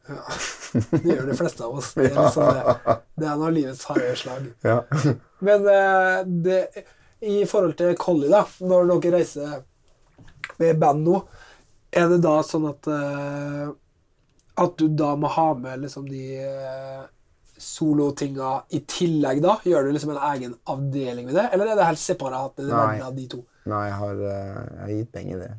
[0.92, 1.94] Det gjør de fleste av oss.
[1.96, 2.98] Det er, liksom det.
[3.16, 4.50] det er en av livets harde slag.
[4.68, 4.78] Ja.
[5.48, 6.60] Men eh, det,
[7.22, 9.62] i forhold til Collie, da, når dere reiser
[10.58, 11.22] med band nå,
[11.92, 13.72] er det da sånn at uh,
[14.62, 17.04] at du da må ha med liksom de uh,
[17.58, 19.58] solotinga i tillegg, da?
[19.66, 22.56] Gjør du liksom en egen avdeling med det, eller er det helt separat?
[22.58, 23.02] Det Nei.
[23.06, 23.42] av de to?
[23.70, 25.52] Nei, jeg har, uh, jeg har gitt penger i det.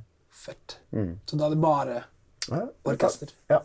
[0.42, 0.78] Fett.
[0.90, 1.12] Mm.
[1.26, 2.00] Så da er det bare
[2.48, 3.30] Ja, orkester?
[3.52, 3.60] Ja.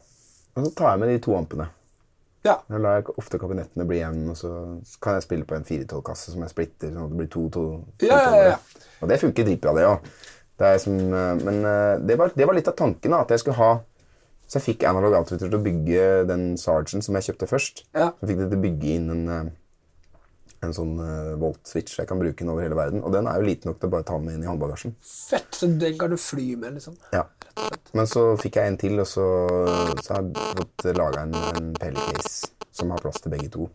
[0.58, 1.70] Og så tar jeg med de to ampene.
[2.46, 2.60] Ja.
[2.70, 4.52] Da lar jeg ofte kabinettene bli igjen, og så
[5.04, 7.64] kan jeg spille på en 412-kasse som jeg splitter, sånn at det blir to, to,
[8.00, 8.86] to Ja, ja, ja.
[9.02, 10.10] Og det funker dritbra, det òg.
[10.58, 13.72] Men eh, det var, det var litt av tanken, da, at jeg skulle ha
[14.48, 17.82] Så jeg fikk Analog Outfitter til å bygge den Sergeant som jeg kjøpte først.
[17.92, 18.14] Ja.
[18.16, 19.50] Så fikk de til å bygge inn en, eh,
[20.68, 23.04] en sånn uh, Volt-switch jeg kan bruke den over hele verden.
[23.06, 24.94] Og den er jo liten nok til å bare ta med inn i håndbagasjen.
[25.02, 25.50] Fett!
[25.56, 26.98] Så den kan du fly med, liksom.
[27.16, 27.26] Ja.
[27.98, 29.26] Men så fikk jeg en til, og så,
[30.04, 33.66] så har jeg fått laga en, en pellecase som har plass til begge to.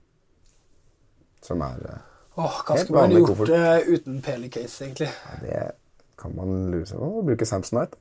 [1.43, 2.01] Som er uh,
[2.39, 3.51] Åh, hva skulle man gjort koffert.
[3.59, 5.11] eh, uten pellecase, egentlig?
[5.11, 7.11] ja, Det kan man lure seg på.
[7.27, 7.99] Bruke Samsonite.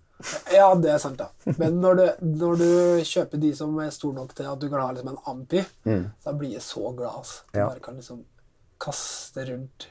[0.53, 1.31] Ja, det er sant, da.
[1.57, 2.03] Men når du,
[2.37, 2.67] når du
[3.07, 6.03] kjøper de som er store nok til at du kan ha liksom en Ampi, mm.
[6.25, 7.17] da blir jeg så glad.
[7.23, 7.41] Altså.
[7.49, 7.57] Du.
[7.59, 7.65] Ja.
[7.65, 8.21] Bare kan liksom
[8.81, 9.89] kaste rundt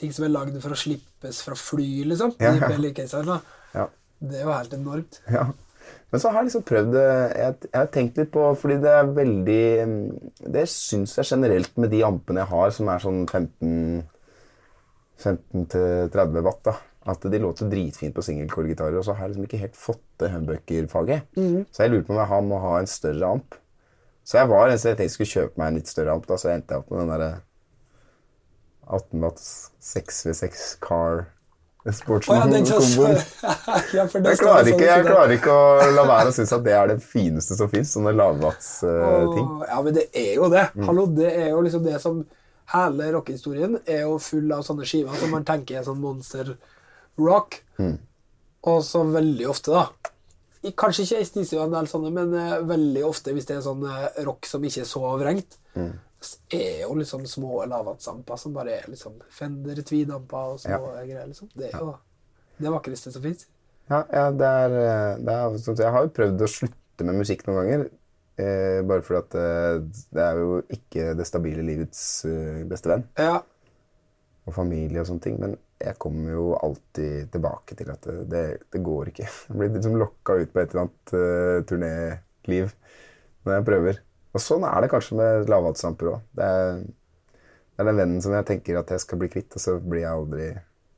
[0.00, 2.36] ting som er lagd for å slippes fra fly, liksom.
[2.40, 2.70] Ja, ja.
[2.70, 3.58] Pelicasene, da.
[3.76, 3.88] Ja.
[4.20, 5.20] Det er jo helt enormt.
[5.32, 5.48] Ja.
[6.12, 9.08] Men så har jeg liksom prøvd jeg, jeg har tenkt litt på Fordi det er
[9.16, 9.94] veldig mm,
[10.54, 14.04] Det syns jeg generelt med de ampene jeg har, som er sånn 15
[15.20, 16.76] 15-30 watt, da.
[17.10, 20.30] At de låter dritfint på singelkorgitarer Og så har jeg liksom ikke helt fått det
[20.34, 21.26] humbucker-faget.
[21.72, 23.58] Så jeg lurte på om jeg må ha en større amp.
[24.24, 26.38] Så jeg var en jeg tenkte jeg skulle kjøpe meg en litt større amp, da,
[26.40, 27.30] så endte jeg opp med den derre
[28.88, 31.26] 18 watts 6v6 car
[31.84, 33.14] som- Sportsman-komboen.
[33.94, 36.74] ja, Jeg klarer, sånn ikke, jeg klarer ikke å la være å synes at det
[36.76, 37.94] er det fineste som fins.
[37.96, 39.46] Sånne lavvatts-ting.
[39.46, 40.66] oh, Ja, men det er jo det.
[40.76, 40.84] Mm.
[40.90, 42.20] Hallo, det er jo liksom det som
[42.70, 46.52] Hele rockehistorien er jo full av sånne skiver som man tenker er sånn monster
[47.18, 47.56] rock.
[47.82, 47.96] Mm.
[48.70, 49.88] Og så veldig ofte, da
[50.78, 53.82] Kanskje ikke ACDC og en del sånne, men eh, veldig ofte hvis det er sånn
[53.88, 55.92] eh, rock som ikke er så vrengt, Mm.
[56.52, 61.26] Er jo liksom små lavvatsamper som bare er liksom Fender tweedamper og små greier.
[61.26, 61.48] liksom.
[61.54, 61.94] Det er jo
[62.60, 63.46] det vakreste som fins.
[63.90, 67.22] Ja, ja det er, eh, det er sånn Jeg har jo prøvd å slutte med
[67.22, 67.88] musikk noen ganger.
[68.40, 73.04] Eh, bare fordi at eh, det er jo ikke det stabile livets eh, beste venn.
[73.20, 73.40] Ja.
[74.46, 75.40] Og familie og sånne ting.
[75.42, 79.28] Men jeg kommer jo alltid tilbake til at det, det, det går ikke.
[79.48, 82.72] Jeg blir liksom lokka ut på et eller annet turnéliv
[83.44, 84.00] når jeg prøver.
[84.30, 86.24] Og sånn er det kanskje med lavvatsamper òg.
[86.38, 86.48] Det,
[87.34, 90.04] det er den vennen som jeg tenker at jeg skal bli kvitt, og så blir
[90.04, 90.48] jeg aldri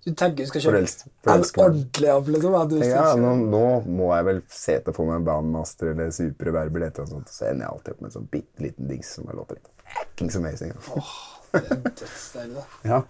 [0.04, 2.56] Du tenker du skal kjøpe en ordentlig amp, liksom?
[2.68, 5.92] Du tenker, ja, nå, nå må jeg vel se til å få meg en Bandmaster
[5.94, 7.30] eller Super Reverb eller annet sånt.
[7.32, 9.70] Så ender jeg alltid opp med en sånn bitte liten dings som bare låter litt
[9.92, 10.74] fuckings amazing.
[10.96, 11.12] Åh,
[11.52, 12.66] Det er dødsdeilig, da.
[12.88, 13.02] Ja.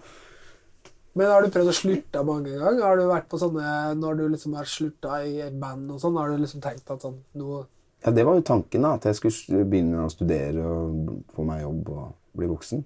[1.15, 2.85] Men har du prøvd å slutte mange ganger?
[2.87, 6.17] Har du vært på sånne, Når du liksom har slutta i et band og sånn,
[6.17, 7.65] har du liksom tenkt at sånn nå
[8.05, 8.97] ja, det var jo tanken, da.
[8.99, 12.85] At jeg skulle begynne å studere og få meg jobb og bli voksen.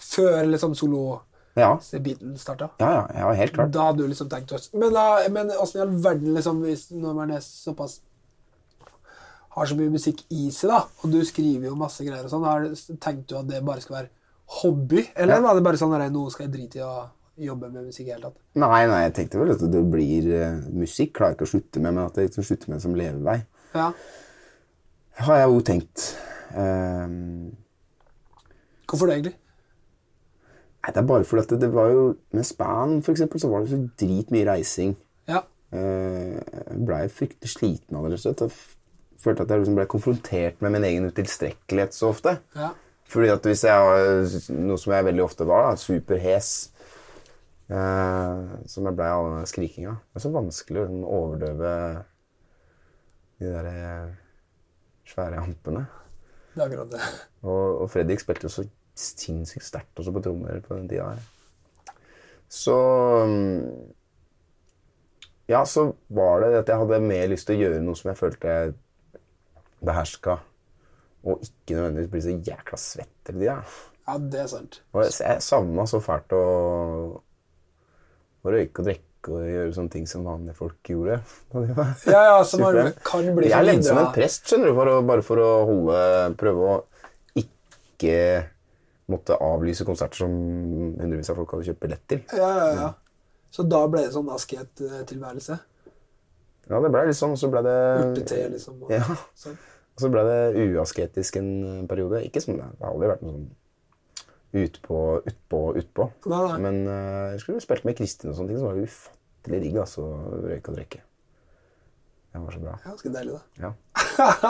[0.00, 2.70] Før liksom solo-biten Ja, starta?
[2.80, 3.72] ja, ja, ja helt klart.
[3.74, 7.14] Da hadde du liksom tenkt Men da, men åssen i all verden, liksom, hvis når
[7.14, 8.00] man er såpass
[9.50, 12.46] har så mye musikk i seg, da, og du skriver jo masse greier og sånn,
[12.46, 14.10] har du tenkt du at det bare skal være
[14.60, 15.08] hobby?
[15.18, 17.08] Eller var det bare sånn at nå skal jeg drite i å
[17.50, 18.38] jobbe med musikk i det hele tatt?
[18.62, 21.16] Nei, nei, jeg tenkte vel at det blir uh, musikk.
[21.18, 23.36] Klarer ikke å slutte med, men at jeg liksom slutter med det som levevei.
[23.74, 23.90] Ja.
[25.20, 26.06] Har jeg jo tenkt.
[26.56, 27.52] Um,
[28.88, 29.36] Hvorfor det, egentlig?
[30.80, 33.50] nei, det er bare fordi at det, det var jo Med Span, for eksempel, så
[33.52, 34.96] var det så dritmye reising.
[35.28, 35.42] Ja.
[35.72, 38.40] Uh, Jeg blei fryktelig sliten av det, rett og slett.
[39.12, 42.38] Jeg følte at jeg liksom ble konfrontert med min egen utilstrekkelighet så ofte.
[42.56, 42.72] ja.
[43.10, 46.50] Fordi at hvis jeg har noe som jeg veldig ofte var, da, superhes
[47.70, 49.92] Uh, Som jeg blei av skrikinga.
[50.10, 51.74] Det er så vanskelig å liksom overdøve
[53.38, 54.08] de der eh,
[55.10, 55.86] svære ampene.
[56.54, 57.00] Det er akkurat det.
[57.46, 58.66] Og, og Fredrik spilte jo så
[59.00, 61.24] sinnssykt sterkt også på trommer på den tida her.
[62.50, 62.76] Så
[63.30, 63.90] mm,
[65.50, 68.18] Ja, så var det at jeg hadde mer lyst til å gjøre noe som jeg
[68.20, 68.74] følte jeg
[69.82, 70.36] beherska,
[71.26, 73.56] og ikke nødvendigvis bli så jækla svett hele tida.
[74.06, 74.80] Ja, det er sant.
[74.94, 76.44] Og jeg, jeg savna så fælt å,
[78.42, 81.18] å røyke og drikke og gjøre sånne ting som vanlige folk gjorde.
[82.08, 84.96] Ja, ja, som man kan bli Jeg levde som en prest, skjønner du, for å,
[85.06, 86.00] bare for å holde
[86.40, 86.76] Prøve å
[87.36, 88.14] ikke
[89.10, 92.20] måtte avlyse konserter som hundrevis av folk hadde kjøpt billett til.
[92.38, 92.90] Ja, ja, ja.
[93.50, 95.56] Så da ble det sånn asket-tilværelse?
[96.70, 98.76] Ja, det ble litt sånn, og så blei det Urtete, liksom.
[98.86, 99.02] Og, Ja.
[99.34, 99.56] sånn.
[99.96, 102.22] Og så ble det uasketisk en eh, periode.
[102.28, 103.48] Ikke som det har aldri vært noe sånn
[104.52, 106.08] utpå, utpå, utpå.
[106.30, 106.58] Nei, nei.
[106.64, 109.78] Men uh, jeg skulle spilt med Kristin og sånne ting, så var det ufattelig digg
[109.84, 111.02] altså, å røyke og drikke.
[112.30, 112.74] Det var så bra.
[112.84, 113.64] Ganske deilig, da.
[113.64, 113.72] Ja.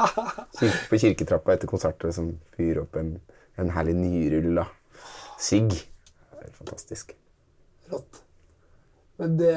[0.91, 3.15] På kirketrappa etter konsert og liksom fyre opp en,
[3.61, 4.67] en herlig nyrulla
[5.41, 5.73] sigg.
[6.43, 7.15] Helt fantastisk.
[7.93, 8.21] Rått.
[9.21, 9.57] Men det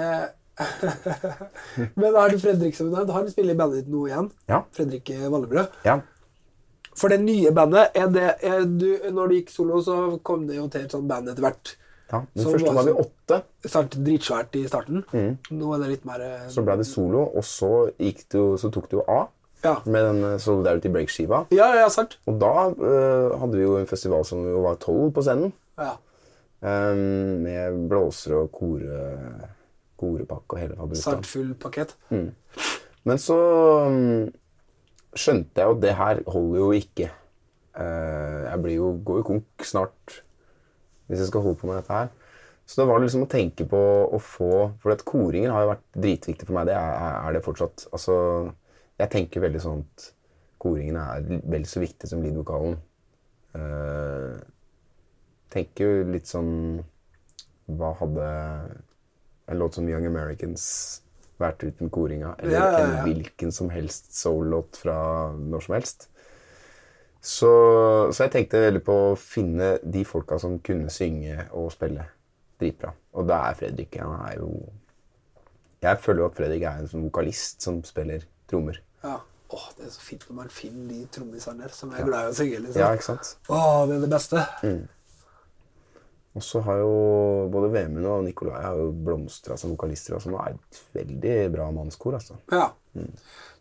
[1.97, 4.29] Men har du Fredrik som Du har spilt i bandet ditt nå igjen.
[4.47, 4.61] Ja.
[4.75, 5.79] Fredrik Vallebrød.
[5.87, 5.99] Ja.
[6.95, 10.55] For det nye bandet er det, er du, Når du gikk solo, så kom det
[10.59, 11.75] jo til et sånt band etter hvert.
[12.11, 12.19] ja.
[12.35, 13.39] Den første var var vi sånn- åtte.
[13.65, 15.03] Start dritsvært i starten.
[15.51, 16.49] Nå er det litt mer eh, Mm.
[16.53, 19.29] Så ble det solo, og så, det så tok du jo av
[19.63, 21.45] Ja, med den eh, Solidarity Break-skiva.
[21.51, 22.17] ja, ja sant.
[22.27, 25.53] Og da øh, hadde vi jo en festival som jo var tolv på scenen.
[25.79, 25.95] Ja.
[26.63, 28.99] Um, med blåsere og kore,
[29.99, 31.25] korepakke og hele Sant faderuttan.
[31.25, 31.95] full pakket.
[33.03, 33.35] Men så
[33.89, 34.31] mm,
[35.19, 37.09] skjønte jeg jo at det her holder jo ikke.
[37.73, 40.19] Eh, jeg blir jo, går jo konk snart
[41.09, 42.11] hvis jeg skal holde på med dette her.
[42.65, 45.85] Så det var liksom å tenke på å få For at koringer har jo vært
[46.05, 46.69] dritviktig for meg.
[46.69, 47.87] Det er, er det fortsatt.
[47.91, 48.15] Altså,
[49.01, 50.07] jeg tenker veldig sånn at
[50.63, 52.77] koringene er vel så viktig som leadvokalen.
[53.53, 54.39] Uh,
[55.53, 56.79] tenker jo litt sånn
[57.69, 58.29] Hva hadde
[59.45, 61.02] en låt som Young Americans
[61.43, 62.33] vært uten koringa?
[62.39, 62.87] Eller Ja, ja, ja.
[63.03, 64.97] en hvilken som helst soul-låt fra
[65.37, 66.07] når som helst?
[67.23, 67.49] Så,
[68.11, 72.03] så jeg tenkte veldig på å finne de folka som kunne synge og spille
[72.59, 72.91] dritbra.
[73.15, 74.49] Og da er Fredrik Han er jo
[75.85, 78.81] Jeg føler jo at Fredrik er en sånn vokalist som spiller trommer.
[79.03, 79.19] Ja.
[79.53, 82.37] Åh, det er så fint når man finner de trommisene som er glad i å
[82.39, 82.59] synge.
[82.63, 82.79] liksom.
[82.81, 83.33] Ja, ikke sant?
[83.53, 84.43] Åh, det er det beste.
[86.33, 86.93] Og så har jo
[87.53, 90.17] både Vemund og Nikolai har jo blomstra som vokalister.
[90.19, 92.39] som nå er et veldig bra mannskor, altså.
[92.51, 92.71] Ja.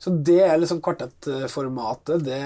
[0.01, 2.25] Så det er liksom kvartettformatet.
[2.25, 2.39] Det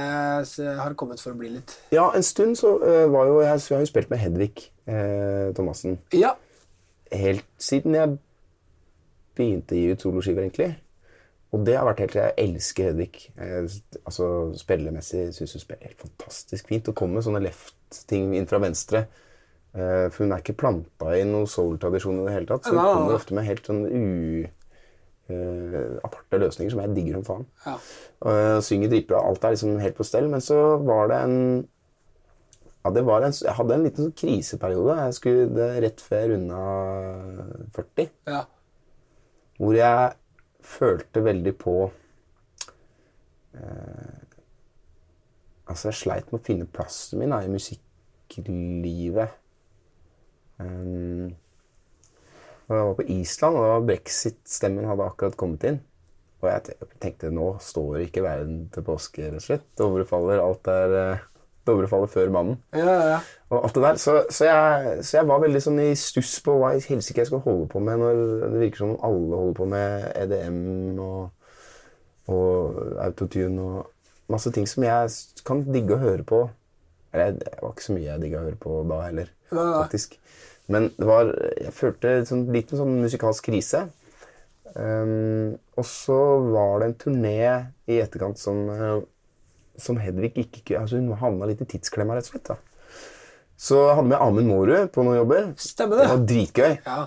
[0.81, 3.73] har kommet for å bli litt Ja, en stund så uh, var jo jeg, så
[3.73, 6.35] jeg har jo spilt med Hedvig eh, Thomassen Ja.
[7.11, 8.19] helt siden jeg
[9.37, 10.73] begynte å gi ut soloskiver, egentlig.
[11.55, 13.29] Og det har vært helt Jeg elsker Hedvig.
[13.37, 13.71] Jeg,
[14.03, 14.27] altså,
[14.59, 16.91] Spillemessig syns hun spiller helt fantastisk fint.
[16.91, 19.07] Å komme med sånne left-ting inn fra venstre.
[19.77, 22.65] Eh, for hun er ikke planta i noen soul-tradisjon i det hele tatt.
[22.65, 24.47] Så hun kommer ofte med helt sånn u...
[25.27, 27.47] Uh, aparte løsninger som jeg digger som faen.
[27.65, 27.73] Ja.
[28.31, 29.25] Og synger dritbra.
[29.27, 30.29] Alt er liksom helt på stell.
[30.31, 31.41] Men så var det en
[32.87, 36.21] ja, det var en, Jeg hadde en liten sånn kriseperiode jeg skulle, det, rett før
[36.23, 36.61] jeg runda
[37.75, 38.13] 40.
[38.31, 38.45] ja.
[39.57, 40.15] Hvor jeg
[40.77, 41.75] følte veldig på
[43.57, 44.23] eh,
[45.67, 49.35] Altså, jeg sleit med å finne plassen min da, i musikklivet.
[50.63, 51.35] Um,
[52.67, 55.79] og jeg var på Island, og brexit-stemmen hadde akkurat kommet inn.
[56.43, 59.67] Og jeg tenkte nå står ikke verden til påske, rett og slett.
[59.79, 61.25] Dovre faller, alt er eh,
[61.67, 62.59] Dovre faller før mannen.
[62.77, 63.21] Ja, ja, ja.
[63.51, 63.97] Og alt det der.
[64.03, 67.31] Så, så, jeg, så jeg var veldig sånn i stuss på hva i helsike jeg
[67.31, 68.21] skal holde på med når
[68.53, 71.49] det virker som alle holder på med EDM og,
[72.31, 76.45] og autotune og masse ting som jeg kan digge å høre på.
[77.15, 79.36] Eller det var ikke så mye jeg digga å høre på da heller.
[79.51, 80.19] Faktisk.
[80.73, 81.31] Men det var,
[81.61, 83.87] jeg følte en litt liten sånn musikalsk krise.
[84.77, 86.17] Um, og så
[86.53, 87.37] var det en turné
[87.89, 88.99] i etterkant som, eh,
[89.81, 92.51] som Hedvig ikke altså Hun havna litt i tidsklemma, rett og slett.
[92.51, 92.57] da.
[93.57, 95.53] Så jeg hadde med Amund Mårud på noen jobber.
[95.57, 96.09] Stemmer det.
[96.09, 96.75] Det var dritgøy.
[96.85, 96.99] Ja.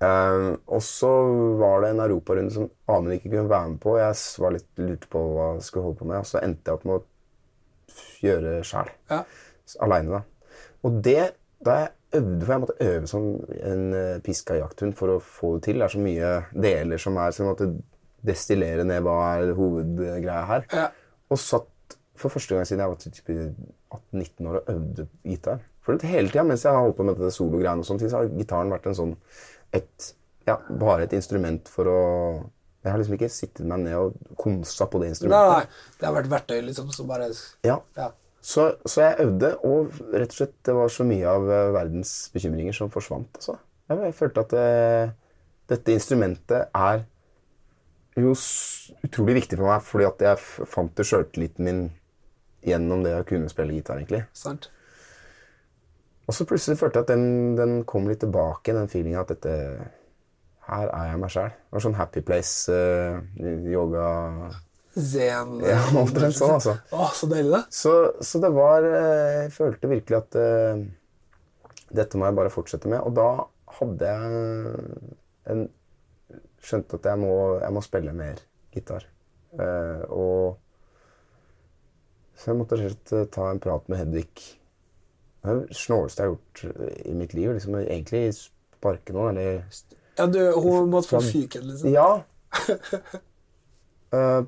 [0.00, 1.10] Um, og så
[1.60, 3.96] var det en europarunde som Amund ikke kunne være med på.
[3.98, 6.78] Jeg var litt lurte på hva jeg skulle holde på med, og så endte jeg
[6.78, 8.92] opp med å gjøre sjæl.
[9.10, 9.24] Ja.
[9.84, 10.39] Aleine, da.
[10.86, 11.32] Og det
[11.64, 13.24] da jeg øvde, for jeg måtte øve som
[13.68, 15.80] en uh, piska jakthund for å få det til.
[15.80, 17.68] Det er så mye deler som er Så jeg måtte
[18.26, 20.64] destillere ned hva er hovedgreia her.
[20.72, 20.86] Ja.
[21.30, 23.28] Og satt for første gang siden jeg var typ
[24.12, 25.60] 19 år og øvde gitar.
[25.84, 28.88] For hele tida mens jeg har holdt på med dette sologreiene, så har gitaren vært
[28.90, 29.14] en sånn
[29.76, 30.10] et,
[30.48, 32.00] ja, bare et instrument for å
[32.80, 35.50] Jeg har liksom ikke sittet meg ned og konsa på det Nei, instrumentet.
[35.52, 35.96] nei.
[36.00, 37.26] Det har vært verktøy, liksom, som bare
[37.66, 37.74] Ja.
[37.96, 38.06] Ja.
[38.40, 42.12] Så, så jeg øvde, og rett og slett det var så mye av eh, verdens
[42.32, 43.28] bekymringer som forsvant.
[43.36, 43.58] Altså.
[43.90, 44.68] Jeg, jeg følte at det,
[45.74, 47.02] dette instrumentet er
[48.18, 48.32] jo
[49.04, 51.82] utrolig viktig for meg, fordi at jeg fant det sjøltilliten min
[52.64, 54.24] gjennom det å kunne spille gitar, egentlig.
[54.36, 54.70] Sant?
[56.28, 59.54] Og så plutselig følte jeg at den, den kom litt tilbake, den feelinga at dette
[60.70, 61.48] Her er jeg meg sjæl.
[61.50, 63.16] Det var sånn Happy Place, uh,
[63.66, 64.04] yoga
[64.94, 66.76] Zen Ja, omtrent sånn, altså.
[66.96, 67.62] Å, så deilig, det.
[67.74, 67.92] Så,
[68.26, 70.82] så det var eh, Jeg følte virkelig at uh,
[71.94, 73.02] dette må jeg bare fortsette med.
[73.06, 73.28] Og da
[73.80, 74.24] hadde jeg
[75.50, 75.68] en
[76.60, 78.42] Skjønte at jeg må, jeg må spille mer
[78.74, 79.06] gitar.
[79.56, 80.58] Uh, og
[82.36, 84.28] Så jeg måtte rett og slett ta en prat med Hedvig.
[85.40, 87.54] Det er det snåleste jeg har gjort i mitt liv.
[87.56, 89.64] Liksom egentlig sparke noen, eller
[90.18, 91.94] Ja, du, hun måtte få fyken, liksom.
[91.96, 92.10] Ja.
[94.14, 94.42] Eh,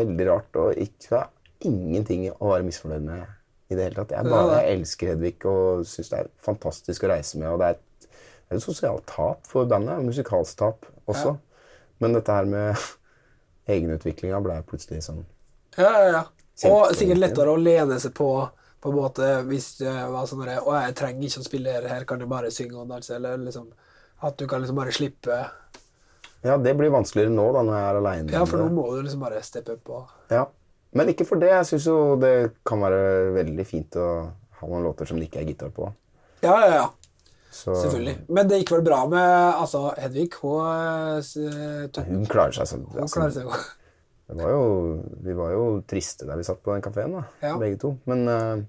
[0.00, 0.60] veldig rart.
[0.60, 1.24] Og ikke
[1.64, 3.24] ingenting å være misfornøyd med
[3.70, 4.16] i det hele tatt.
[4.16, 7.50] Jeg, bare, jeg elsker Hedvig og syns det er fantastisk å reise med.
[7.52, 10.02] Og det er et, det er et sosialt tap for bandet.
[10.04, 11.36] Musikalsk tap også.
[12.02, 12.74] Men dette her med
[13.74, 15.24] egenutviklinga ble plutselig sånn
[15.78, 16.24] Ja, ja, ja.
[16.68, 18.28] Og sikkert lettere å lene seg på
[18.84, 21.86] på en måte hvis det var sånn at, Å, jeg trenger ikke å spille her,
[21.88, 23.70] her kan du bare synge og danse, eller liksom
[24.28, 25.38] At du kan liksom bare slippe
[26.44, 28.32] Ja, det blir vanskeligere nå da når jeg er aleine.
[28.36, 30.44] Ja, for nå må du liksom bare steppe opp og Ja.
[30.94, 31.48] Men ikke for det.
[31.50, 32.34] Jeg syns jo det
[32.66, 34.08] kan være veldig fint å
[34.60, 35.88] ha noen låter som det ikke er gitar på.
[36.44, 36.84] Ja, ja, ja.
[37.54, 38.14] Så Selvfølgelig.
[38.34, 40.28] Men det gikk vel bra med altså, Hedvig?
[40.42, 40.62] Hun,
[41.18, 42.86] eh, tok, hun klarer seg sånn.
[42.92, 43.58] hun klarer seg jo.
[44.28, 44.68] Det var jo,
[45.20, 47.56] vi var jo triste der vi satt på den kafeen, Ja.
[47.60, 47.92] begge to.
[48.10, 48.62] Men, eh,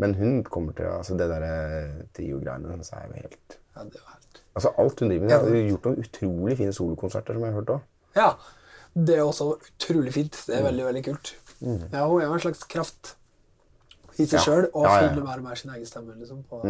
[0.00, 4.00] men hun kommer til altså Det der eh, trio-greiene hennes er jo helt Ja, det
[4.02, 4.17] var
[4.58, 5.40] Altså Alt hun driver med.
[5.46, 7.80] Hun har gjort noen utrolig fine solokonserter som jeg har hørt òg.
[8.18, 8.30] Ja.
[8.98, 10.34] Det er også utrolig fint.
[10.46, 10.68] Det er Mm.
[10.72, 11.34] veldig, veldig kult.
[11.92, 13.14] Ja, hun er jo en slags kraft
[14.18, 14.44] i seg Ja.
[14.44, 15.20] sjøl, og Ja, ja, ja.
[15.22, 16.42] mer og mer sin egen stemme, liksom.
[16.50, 16.62] På,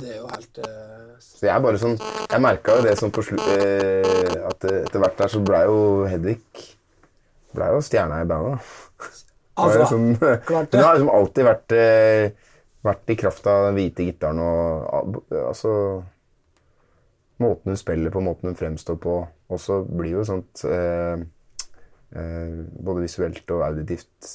[0.00, 1.16] Det er jo helt uh...
[1.20, 1.98] Så jeg er bare sånn
[2.30, 6.06] Jeg merka jo det sånn på slutt eh, At etter hvert der så blei jo
[6.08, 6.40] Hedvig
[7.54, 8.60] Blei jo stjerna i bandet.
[9.56, 10.16] Altså, liksom,
[10.48, 10.80] klart det.
[10.80, 12.30] Hun har liksom alltid vært, eh,
[12.84, 15.72] vært i kraft av den hvite gitaren og al- altså
[17.42, 19.16] Måten hun spiller på, måten hun fremstår på,
[19.52, 21.20] også blir jo sånt eh,
[22.16, 22.54] eh,
[22.86, 24.30] Både visuelt og auditivt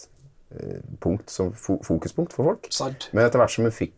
[0.54, 2.70] eh, punkt som fo fokuspunkt for folk.
[2.70, 3.10] sant.
[3.16, 3.98] Men etter hvert som hun fikk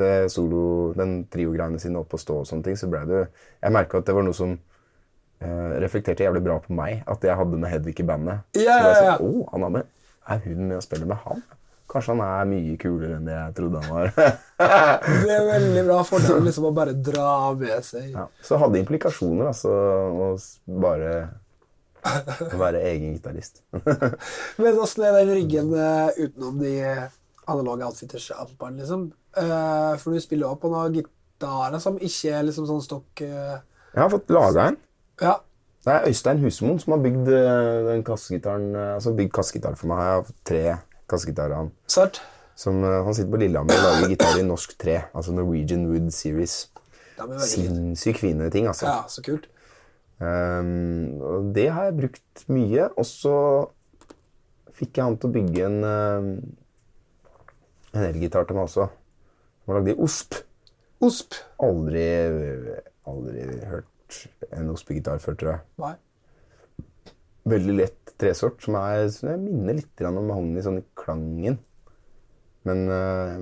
[0.00, 0.64] det solo,
[0.96, 3.22] den trio-greiene sine opp og stå, og sånne ting, så ble det
[3.60, 7.04] Jeg merka at det var noe som eh, reflekterte jævlig bra på meg.
[7.10, 8.46] At jeg hadde med Hedvig i bandet.
[8.58, 9.96] Ja, så var jeg sånn, «Å, han er, med.
[10.34, 11.42] er hun med å spille med han?
[11.90, 14.10] Kanskje han er mye kulere enn det jeg trodde han var.
[15.24, 18.26] Det er veldig bra fordel liksom å bare dra med seg ja.
[18.44, 20.28] Så hadde implikasjoner, altså, å
[20.82, 21.14] bare
[22.60, 23.62] være egen gitarist.
[24.62, 26.74] Men åssen er den riggen eh, utenom de
[27.50, 29.08] analoge outfitters-ampene, liksom?
[29.40, 33.56] Eh, for du spiller jo på noen gitarer som ikke er liksom sånn stokk eh,
[33.94, 34.78] Jeg har fått laga en.
[35.20, 35.34] Ja.
[35.80, 37.28] Det er Øystein Husmoen som har bygd
[37.86, 40.02] den kassegitaren Altså bygd kassegitar for meg.
[40.04, 40.64] Jeg har fått tre
[41.10, 42.20] kassegitarer Sart.
[42.60, 44.98] Som, eh, han sitter på Lillehammer og lager gitar i norsk tre.
[45.16, 46.68] Altså Norwegian Wood Series.
[47.20, 47.38] Er.
[47.44, 48.86] Sinnssykt fine ting, altså.
[48.88, 49.48] Ja, så kult.
[50.20, 52.88] Um, og det har jeg brukt mye.
[53.00, 53.36] Og så
[54.76, 56.28] fikk jeg han til å bygge en, ehm,
[57.94, 58.88] en elgitar til meg også.
[59.60, 60.40] Som var lagd i osp.
[61.00, 61.36] Osp.
[61.64, 62.04] Aldri,
[63.08, 64.20] aldri hørt
[64.52, 65.60] en ospegitar før, tror jeg.
[65.80, 65.94] Nei.
[67.50, 71.58] Veldig lett tresort, som, er, som jeg minner litt om mahogni sånn i klangen.
[72.68, 73.34] Men, eh,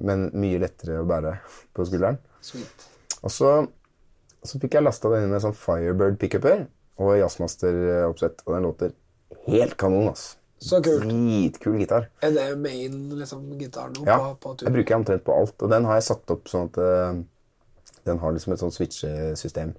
[0.00, 1.36] men mye lettere å bære
[1.76, 2.18] på skulderen.
[3.20, 3.54] Og så,
[4.42, 6.66] så fikk jeg lasta den inn med sånn Firebird pickuper
[7.00, 8.94] og jazzmaster-oppsett, og den låter
[9.46, 10.10] helt kanon.
[10.12, 10.36] ass.
[10.60, 11.06] Så kult.
[11.08, 12.10] Dritkul gitar.
[12.20, 14.66] Er det main liksom, gitar nå Ja, på, på tur?
[14.68, 17.20] jeg bruker den omtrent på alt, og den har jeg satt opp sånn at uh,
[18.04, 19.72] den har liksom et sånt switchesystem.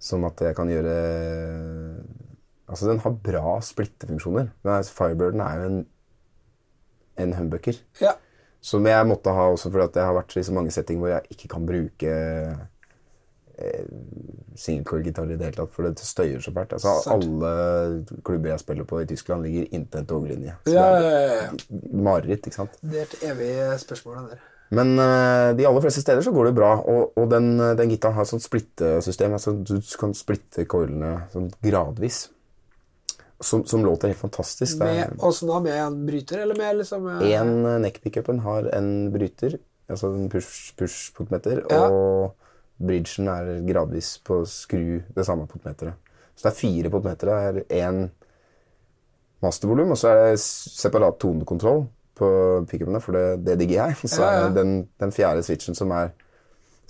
[0.00, 0.94] Som at jeg kan gjøre
[2.70, 4.50] Altså, den har bra splittefunksjoner.
[4.64, 5.80] Er, Firebirden er jo en,
[7.18, 7.80] en humbucker.
[8.00, 8.14] Ja.
[8.62, 11.34] Som jeg måtte ha også fordi jeg har vært i så mange settinger hvor jeg
[11.34, 12.12] ikke kan bruke
[13.56, 13.88] eh,
[14.60, 16.76] singelcore-gitar i det hele tatt, for det støyer så fælt.
[16.76, 17.52] Altså, alle
[18.26, 20.56] klubber jeg spiller på i Tyskland, ligger inntil en toglinje.
[20.68, 22.80] Så Ja, det ja, ja, er mareritt, ikke sant?
[22.84, 24.48] Det er et evig spørsmål, det der.
[24.70, 28.14] Men uh, de aller fleste steder så går det bra, og, og den, den gitaren
[28.14, 29.32] har et sånt splittesystem.
[29.34, 32.28] Altså, du kan splitte coilene sånn gradvis.
[33.40, 34.80] Som, som låter helt fantastisk.
[34.80, 35.60] Er- Med, også da?
[35.64, 39.58] Med en bryter, eller med liksom eh, En eh, neckpickupen har en bryter,
[39.90, 41.86] altså en push- push-potmeter, Ja.
[41.88, 42.34] og
[42.80, 45.92] bridgen er gradvis på skru det samme potmeteret.
[46.36, 47.52] Så det er fire potmetere.
[47.58, 48.08] Det er én
[49.42, 51.86] mastervolum, og så er det separat tonekontroll
[52.20, 52.30] på
[52.68, 53.96] pickupene, for det, det digger jeg.
[54.12, 54.40] Så Ja, ja.
[54.40, 56.10] er det den, den fjerde switchen som er,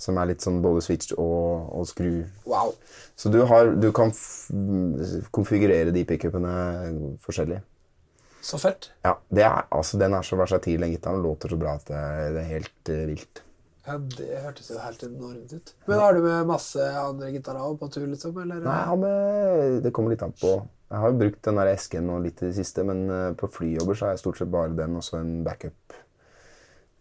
[0.01, 2.23] som er litt sånn både switch og, og skru.
[2.49, 2.73] Wow.
[3.15, 4.13] Så du, har, du kan
[5.35, 6.55] konfigurere de pickupene
[7.21, 7.61] forskjellig.
[8.41, 8.89] Så fett.
[9.05, 11.21] Ja, det er, altså, Den er så versatil, den gitaren.
[11.21, 12.01] Låter så bra at det
[12.33, 13.43] det er helt uh, vilt.
[13.85, 15.73] Ja, Det hørtes jo helt enormt ut.
[15.85, 18.37] Men har du med masse andre gitarer på tur, liksom?
[18.41, 18.61] Eller?
[18.65, 20.55] Nei, med, Det kommer litt an på.
[20.91, 23.47] Jeg har jo brukt den der esken nå litt i det siste, men eh, på
[23.47, 25.45] flyjobber så har jeg stort sett bare den og så en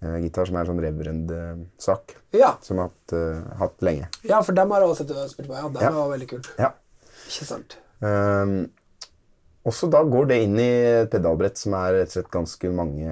[0.00, 2.16] backup-gitar som er en sånn reverend-sak.
[2.32, 2.54] Ja.
[2.62, 4.08] Som jeg har hatt, uh, hatt lenge.
[4.24, 5.54] ja, for dem har jeg også sett og spilt på.
[5.54, 5.90] Ja, dem Ja.
[5.90, 6.50] var veldig kult.
[6.58, 6.72] Ja.
[7.28, 7.76] Ikke sant?
[8.00, 8.70] Um,
[9.64, 10.68] også da går det inn i
[11.02, 13.04] et pedalbrett som er rett og slett ganske mange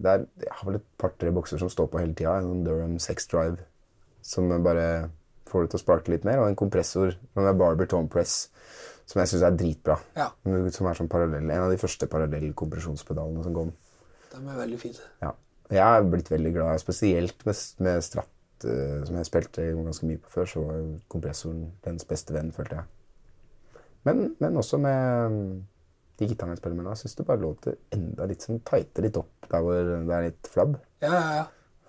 [0.00, 2.38] det er, Jeg har vel et par-tre bokser som står på hele tida.
[2.38, 3.58] En sånn Durham Sex Drive
[4.22, 5.10] som bare
[5.46, 6.38] får det til å sparke litt mer.
[6.40, 8.48] Og en kompressor som er Barber Tone Press,
[9.04, 9.98] som jeg syns er dritbra.
[10.16, 10.30] Ja.
[10.72, 13.72] Som er sånn parallell, En av de første parallellkompresjonspedalene som kom.
[14.32, 14.98] De er veldig fine.
[15.20, 15.34] Ja.
[15.72, 20.20] Jeg er blitt veldig glad, spesielt med, med Stratt, eh, som jeg spilte ganske mye
[20.20, 22.90] på før, så var kompressoren dens beste venn, følte jeg.
[24.04, 25.50] Men, men også med mm,
[26.20, 29.06] de gitarene jeg spiller med nå, jeg syns det bare låter enda litt sånn tighter
[29.06, 30.76] litt opp der hvor det er litt flabb.
[31.04, 31.44] Ja, ja, ja.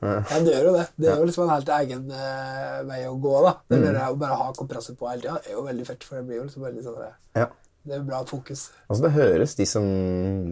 [0.05, 0.85] Ja, det gjør jo det.
[0.99, 3.35] Det er jo liksom en helt egen uh, vei å gå.
[3.45, 3.53] da.
[3.71, 3.99] Det Mm.
[4.05, 6.47] Å bare ha kompressor på hele tida er jo veldig fett, for det blir jo
[6.47, 6.99] liksom veldig sånn
[7.35, 7.47] Ja.
[7.85, 8.71] Det er bra fokus.
[8.89, 9.85] Altså Det høres, de som,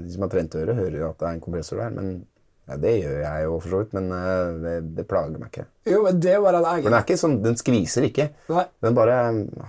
[0.04, 1.90] de som har trent øret, hører jo at det er en kompressor der.
[1.90, 2.26] Men
[2.64, 5.66] ja, Det gjør jeg jo for så vidt, men eh, det, det plager meg ikke.
[5.92, 8.28] Jo, men det er bare en For egen den er ikke sånn, den skviser ikke.
[8.54, 8.66] Nei.
[8.86, 9.18] Den bare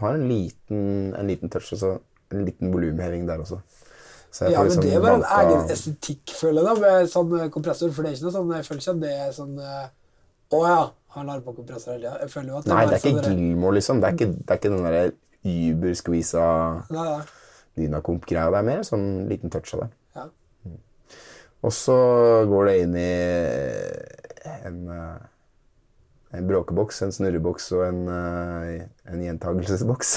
[0.03, 0.84] har en liten,
[1.18, 1.95] en liten touch, og så
[2.34, 3.61] en liten volumheving der også.
[4.40, 7.51] Ja, men liksom det er bare en egen estetikk, føler jeg, da, med sånn eh,
[7.55, 7.92] kompressor.
[7.95, 9.84] For det er ikke noe sånn, jeg føler ikke at det er sånn eh,
[10.55, 10.80] Å ja,
[11.14, 12.16] han har på kompressor hele tida.
[12.24, 14.03] Jeg føler jo at Nei, det er ikke sånn Gilmore, liksom.
[14.03, 15.05] Det er ikke, det er ikke den derre
[15.45, 16.47] über-squeeza
[16.95, 17.20] Nei, nei.
[17.78, 18.51] dynakomp-greia.
[18.55, 19.90] Det er mer sånn liten touch av det.
[21.65, 21.97] Og så
[22.49, 23.12] går det inn i
[24.69, 25.21] en, eh,
[26.37, 30.11] en bråkeboks, en snurreboks og en, eh, en gjentagelsesboks.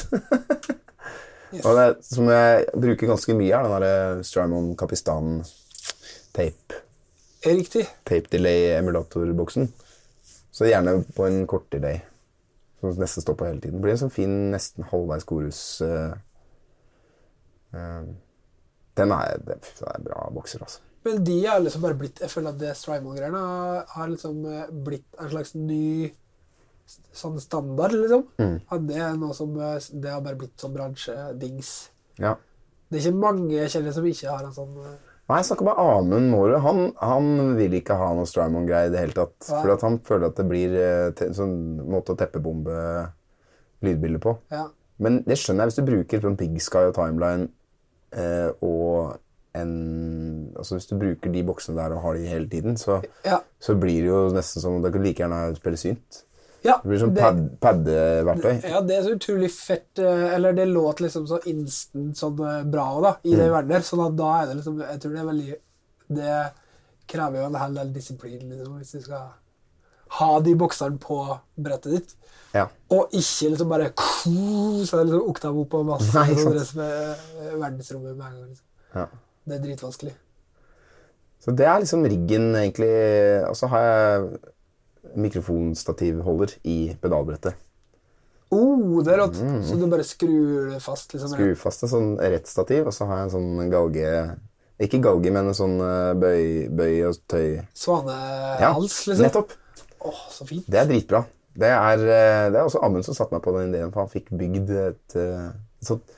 [1.64, 6.76] Og det, som jeg bruker ganske mye, er den derre Strymon Kapistan-tape.
[7.48, 7.88] Riktig.
[8.04, 9.72] tape delay-emulatorboksen.
[10.52, 12.02] Så gjerne på en kort delay,
[12.82, 13.78] som nesten står på hele tiden.
[13.78, 15.62] Det blir en sånn fin, nesten halvveis korus.
[15.80, 16.12] Uh,
[17.72, 18.04] eh,
[18.98, 20.84] den er, det er bra bokser, altså.
[21.08, 23.42] Men de har liksom bare blitt Jeg føler at det Strymon-greiene
[23.94, 26.12] har- liksom eh, blitt en slags ny
[27.16, 28.26] sånn standard, liksom.
[28.40, 28.58] Mm.
[28.72, 31.72] At det er noe som eh, Det har bare blitt sånn bransjedings.
[32.20, 32.36] Ja.
[32.90, 35.66] Det er ikke mange jeg kjenner som ikke har en sånn eh, Nei, jeg snakker
[35.68, 36.56] med Amund Mårud.
[36.64, 39.36] Han, han vil ikke ha noe Strymon-greie i det hele tatt.
[39.50, 39.58] Ja.
[39.60, 40.76] For han føler at det blir
[41.26, 42.78] en sånn måte å teppebombe
[43.84, 44.38] lydbildet på.
[44.56, 44.70] Ja.
[45.04, 47.50] Men det skjønner jeg hvis du bruker sånn Big Sky og Timeline
[48.14, 49.18] eh, og
[49.58, 49.74] en
[50.58, 53.40] Altså hvis du bruker de boksene der og har de hele tiden, så, Ja.
[53.60, 56.24] så blir det jo nesten som Det kan like gjerne spille synt.
[56.64, 58.62] ja Det blir sånn pad, paddeverktøy.
[58.70, 62.36] Ja, det er så utrolig fett eh, Eller det låt liksom så instant sånn
[62.72, 63.38] bra da, i Mm.
[63.38, 63.80] det verden der.
[63.82, 65.56] Sånn at da er det liksom Jeg tror det er veldig
[66.10, 66.52] Det
[67.08, 69.30] krever jo en hel del disiplin liksom, hvis du skal
[70.20, 71.20] ha de bokserne på
[71.56, 72.16] brettet ditt.
[72.56, 72.68] Ja.
[72.94, 76.94] Og ikke liksom bare Så er liksom oktav opp og masse Nei, sånn resten med
[77.44, 78.48] eh, verdensrommet med en gang.
[78.54, 78.66] Liksom.
[78.96, 79.08] Ja.
[79.48, 80.16] Det er dritvanskelig.
[81.44, 82.92] Så det er liksom riggen, egentlig.
[83.48, 84.28] Og så har jeg
[85.28, 87.56] mikrofonstativholder i pedalbrettet.
[88.52, 89.40] Oh, det er rått!
[89.68, 91.12] Så du bare skrur det fast?
[91.14, 91.34] liksom?
[91.36, 94.12] skrur fast en sånn rett stativ, og så har jeg en sånn galge
[94.80, 97.58] Ikke galge, men en sånn eh, bøy, bøy og tøy.
[97.58, 99.26] Ja, Svanehals, liksom?
[99.26, 99.56] nettopp.
[100.08, 100.66] Åh, så fint.
[100.70, 101.24] Det er dritbra.
[101.58, 104.12] Det er, eh, det er også Amund som satte meg på den ideen, for han
[104.14, 105.48] fikk bygd et, eh,
[105.82, 106.16] et sånt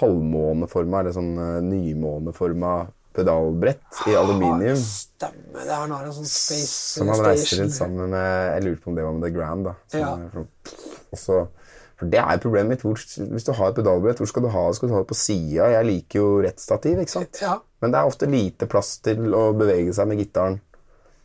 [0.00, 2.74] halvmåneforma, eller sånn eh, nymåneforma
[3.14, 4.76] pedalbrett i aluminium.
[4.80, 5.70] Stemmer det.
[5.70, 7.60] er noe en sånn space Som han station.
[7.62, 9.64] rundt sammen med Jeg lurer på om det var med The Grand.
[9.64, 9.74] da.
[9.86, 10.14] Som Ja.
[10.16, 11.48] er så-
[11.96, 12.82] for det er problemet mitt.
[12.82, 14.74] Hvor, hvis du har et pedalbrett, hvor skal du ha det?
[14.76, 15.70] Skal du ha det på sida?
[15.70, 17.38] Jeg liker jo rett stativ, ikke sant?
[17.40, 17.60] Ja.
[17.80, 20.60] Men det er ofte lite plass til å bevege seg med gitaren.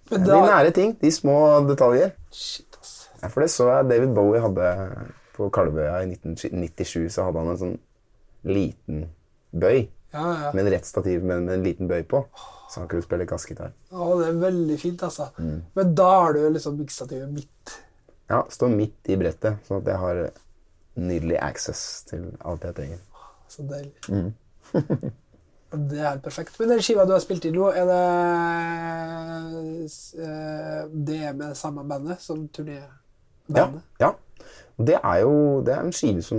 [0.10, 1.38] De nære ting, de små
[1.70, 2.16] detaljer.
[2.34, 2.96] Shit, ass.
[3.22, 4.70] Ja, for det så jeg David Bowie hadde
[5.36, 7.78] på Kalvøya i 1997, så hadde han en sånn
[8.50, 9.06] liten
[9.52, 9.88] bøy.
[10.14, 10.54] Ja, ja.
[10.56, 12.24] Med en rett stativ, men med en liten bøy på.
[12.70, 13.72] Så han kunne spille gassgitar.
[13.90, 15.30] Å, det er veldig fint, altså.
[15.38, 15.62] Mm.
[15.78, 17.78] Men da har du liksom miksstativet midt.
[18.30, 20.22] Ja, står midt i brettet, sånn at jeg har
[21.00, 23.02] nydelig access til alt jeg trenger.
[23.50, 23.94] Så deilig.
[24.10, 24.34] Mm.
[25.72, 26.56] Det er perfekt.
[26.60, 28.00] Men den skiva du har spilt inn nå, er det
[30.18, 32.50] eh, Det er med samme bandet som Ja.
[32.58, 33.82] turnébandet?
[34.02, 34.12] ja.
[34.80, 36.38] Og det er jo det er en skive som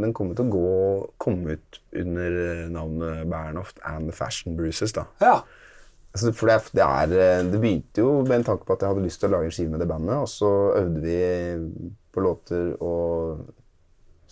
[0.00, 4.92] den kommer til å gå, komme ut under eh, navnet Bernhoft and The Fashion Bruises.
[4.92, 5.04] da.
[5.20, 5.42] Ja.
[6.14, 8.88] Altså, for det, det, er, eh, det begynte jo med en tanke på at jeg
[8.94, 12.20] hadde lyst til å lage en skive med det bandet, og så øvde vi på
[12.24, 13.44] låter og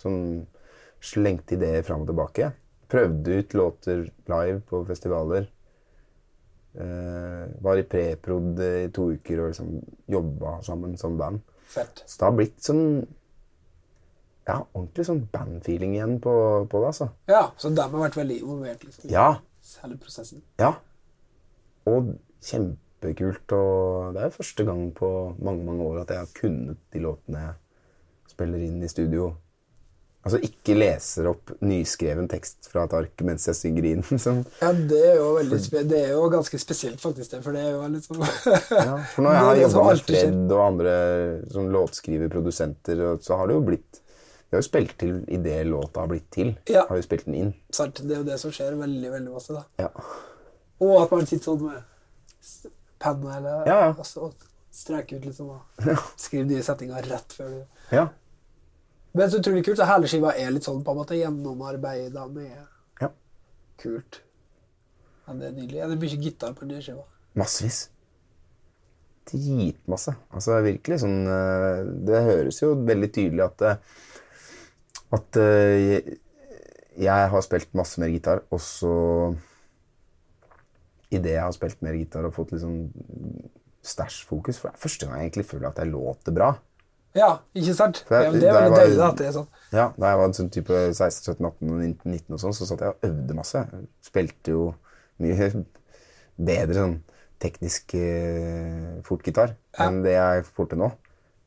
[0.01, 0.47] sånn
[1.01, 2.51] slengte ideer fram og tilbake.
[2.91, 5.47] Prøvde ut låter live på festivaler.
[6.71, 9.71] Uh, var i preprod i to uker og liksom
[10.11, 11.41] jobba sammen som band.
[11.71, 12.03] Fett.
[12.05, 12.85] Så det har blitt sånn
[14.47, 16.31] Ja, ordentlig sånn bandfeeling igjen på,
[16.67, 17.07] på det, altså.
[17.29, 19.13] Ja, så de har vært veldig involvert liksom, i
[19.83, 20.41] hele prosessen.
[20.59, 20.71] Ja.
[21.87, 23.53] Og kjempekult.
[23.55, 27.45] Og det er første gang på mange mange år at jeg har kunnet de låtene
[27.45, 29.29] jeg spiller inn i studio.
[30.21, 34.03] Altså ikke leser opp nyskreven tekst fra et ark mens jeg synger inn.
[34.11, 34.43] Liksom.
[34.61, 35.59] Ja, det er jo veldig
[35.89, 39.25] det er jo ganske spesielt, faktisk, det, for det er jo litt sånn Ja, for
[39.25, 40.03] når jeg har jobba med.
[40.11, 40.93] Fred og andre
[41.55, 46.11] sånn låtskriverprodusenter, så har det jo blitt Vi har jo spilt til idet låta har
[46.11, 46.53] blitt til.
[46.69, 46.85] Ja.
[46.89, 47.51] Har jo spilt den inn.
[47.73, 49.65] Sant, det er jo det som skjer veldig, veldig masse, da.
[49.87, 49.89] Ja.
[50.85, 53.91] Og at man sitter sånn med penna eller Ja, ja.
[53.95, 55.87] altså, og streker ut liksom og
[56.19, 58.05] skriver nye setninger rett før du ja.
[59.13, 59.79] Men så utrolig kult.
[59.79, 62.51] Så hele skiva er litt sånn på en måte gjennomarbeida med
[63.01, 63.09] Ja.
[63.81, 64.21] Kult.
[65.27, 65.81] Ja, det er nydelig.
[65.81, 67.03] Er det mye gitar på den nye skiva?
[67.39, 67.89] Massevis.
[69.31, 70.15] Dritmasse.
[70.33, 73.77] Altså virkelig sånn eh, Det høres jo veldig tydelig at eh,
[75.13, 76.17] At eh,
[77.01, 78.91] jeg har spilt masse mer gitar, og så
[81.11, 82.81] Idet jeg har spilt mer gitar og fått litt sånn
[83.85, 86.51] stæsjfokus For det er første gang jeg egentlig føler at jeg låter bra.
[87.15, 88.05] Ja, ikke sant?
[88.07, 89.47] Det, ja, det er veldig var- deilig at det er sånn.
[89.73, 92.65] Ja, Da jeg var sånn type 16, 17, 18, og 19, 19 og sånn, så
[92.69, 93.63] satt jeg og øvde masse.
[94.01, 94.75] Spilte jo
[95.19, 95.49] mye
[96.51, 96.95] bedre sånn
[97.41, 100.91] teknisk eh, fortgitar enn det jeg får til nå.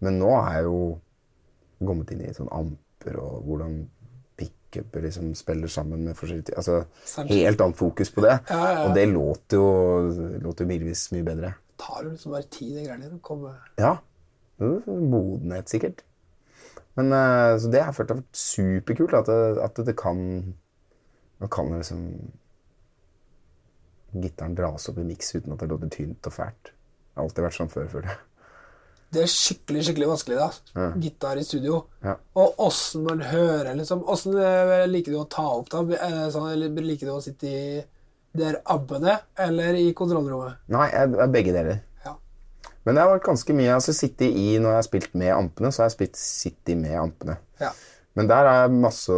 [0.05, 0.79] Men nå er jeg jo
[1.85, 3.77] kommet inn i sånn amper og hvordan
[4.37, 6.57] pickuper liksom spiller sammen med forskjellige.
[6.59, 7.31] Altså Sant.
[7.31, 8.41] helt annet fokus på det.
[8.51, 8.87] Ja, ja, ja.
[8.89, 9.69] Og det låter jo,
[10.45, 11.55] låter jo milevis mye bedre.
[11.79, 13.21] tar jo liksom bare tid, det greiene.
[13.21, 13.97] å Ja.
[14.87, 16.05] Modenhet, sikkert.
[16.99, 19.17] Men eh, Så det har jeg følt har vært superkult.
[19.21, 20.21] At det, at det kan
[21.43, 22.05] Nå kan det liksom
[24.15, 26.71] Gitaren dras opp i miks uten at det låter tynt og fælt.
[26.71, 28.21] Det har alltid vært sånn før, jeg.
[29.15, 30.85] Det er skikkelig skikkelig vanskelig, da.
[31.03, 31.81] Gitar i studio.
[32.03, 32.15] Ja.
[32.39, 34.05] Og åssen man hører, liksom.
[34.11, 35.83] Åssen eh, liker du å ta opp, da?
[35.99, 37.83] Eh, Sånn, eller liker du å sitte i
[38.35, 40.65] der abbene eller i kontrollrommet?
[40.75, 41.83] Nei, jeg, jeg begge deler.
[42.85, 43.95] Men det har vært ganske mye altså
[44.29, 47.39] i Når jeg har spilt med ampene, så har jeg spilt City med ampene.
[47.61, 47.73] ja.
[48.15, 49.13] Men der har, masse,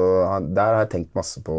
[0.57, 1.55] der har jeg tenkt masse på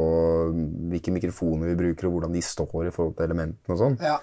[0.90, 3.98] hvilke mikrofoner vi bruker, og hvordan de står i forhold til elementene og sånn.
[4.02, 4.16] Ja.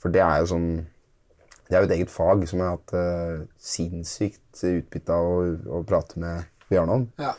[0.00, 0.70] For det er jo sånn
[1.68, 5.36] Det er jo et eget fag som jeg har hatt uh, sinnssykt utbytte av å,
[5.78, 7.06] å prate med Bjarne om.
[7.20, 7.34] ja.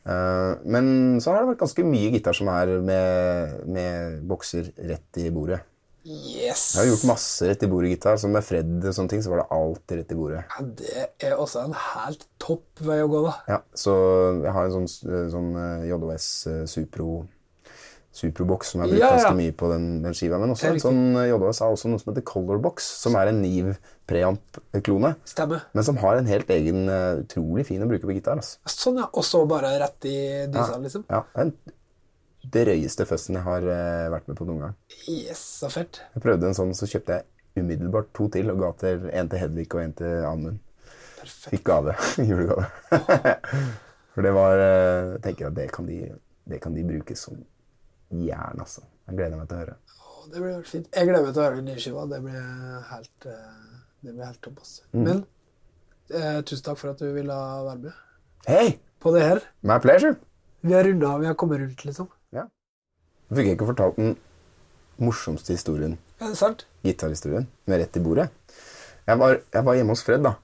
[0.00, 5.20] Uh, men så har det vært ganske mye gitar som er med, med bokser rett
[5.20, 5.60] i bordet.
[6.04, 6.62] Yes!
[6.76, 8.16] Jeg har gjort masse rett i bordet-gitar.
[8.20, 10.44] Som med Fred og sånne ting, så var det alltid rett i bordet.
[10.48, 13.34] Ja, det er også en helt topp vei å gå, da.
[13.50, 13.92] Ja, Så
[14.40, 14.88] jeg har en sånn,
[15.34, 17.20] sånn eh, JHS eh, Supro
[18.10, 19.18] Supro-boks som jeg har brukt Ja, ja.
[19.20, 20.38] ganske mye på den, den skiva.
[20.42, 23.68] Men også en sånn JOS har også noe som heter Colorbox, som er en Niv
[24.10, 25.12] preamp-klone.
[25.76, 28.40] Men som har en helt egen, eh, utrolig fin å bruke på gitar.
[28.42, 28.58] Altså.
[28.66, 29.06] Sånn, ja.
[29.14, 30.16] Og så bare rett i
[30.50, 31.04] dysa, liksom.
[31.06, 31.22] Ja,
[32.42, 34.74] det røyeste føssen jeg har eh, vært med på noen gang.
[35.10, 36.00] Yes, så fett.
[36.14, 39.42] Jeg prøvde en sånn, så kjøpte jeg umiddelbart to til, og ga til en til
[39.42, 40.60] Hedvig og en til Amund.
[41.20, 41.92] Fikk gave.
[42.30, 42.64] Julegave.
[44.14, 45.98] For det var eh, Jeg tenker at det kan de,
[46.48, 47.36] det kan de bruke som
[48.10, 48.86] jern, altså.
[49.06, 49.76] Jeg gleder meg til å høre.
[50.00, 50.88] Å, det blir fint.
[50.94, 52.06] Jeg gleder meg til å høre den nye skiva.
[52.10, 53.76] Det blir helt, eh,
[54.06, 54.62] det blir helt topp.
[54.64, 54.72] ass.
[54.94, 55.04] Mm.
[55.04, 55.20] Men
[56.14, 57.36] eh, tusen takk for at du ville
[57.68, 58.00] være med
[58.48, 58.78] Hei!
[59.00, 59.44] på det her.
[59.66, 60.16] My pleasure!
[60.64, 62.08] Vi har runda, vi har kommet rundt, liksom.
[63.30, 64.16] Så fikk jeg ikke fortalt den
[65.00, 66.64] morsomste historien, Er det sant?
[66.84, 68.28] gitarhistorien, med rett i bordet.
[69.06, 70.34] Jeg var, jeg var hjemme hos Fred, da,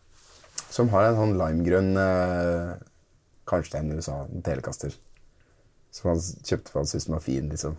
[0.71, 2.77] som har en sånn limegrønn eh,
[3.47, 4.95] Karnstein USA, en telekaster.
[5.91, 7.77] Som han kjøpte for han syntes den var fin, liksom.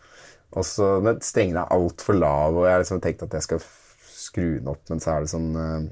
[0.56, 3.62] Og så, men Strengene er altfor lave, og jeg har liksom tenkt at jeg skal
[4.16, 5.86] skru den opp, men så er det sånn eh,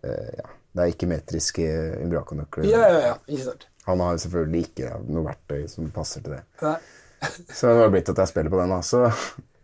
[0.00, 1.68] eh, Ja, det er ikke metriske
[2.02, 2.66] Umbraco-nøkler.
[2.66, 3.16] Ja, ja, ja.
[3.28, 3.68] Ikke sant.
[3.84, 6.44] Han har jo selvfølgelig ikke noe verktøy som passer til det.
[6.64, 6.78] Nei.
[7.58, 8.74] Så det var blitt at jeg spiller på den.
[8.74, 8.80] da.
[8.84, 9.02] Så,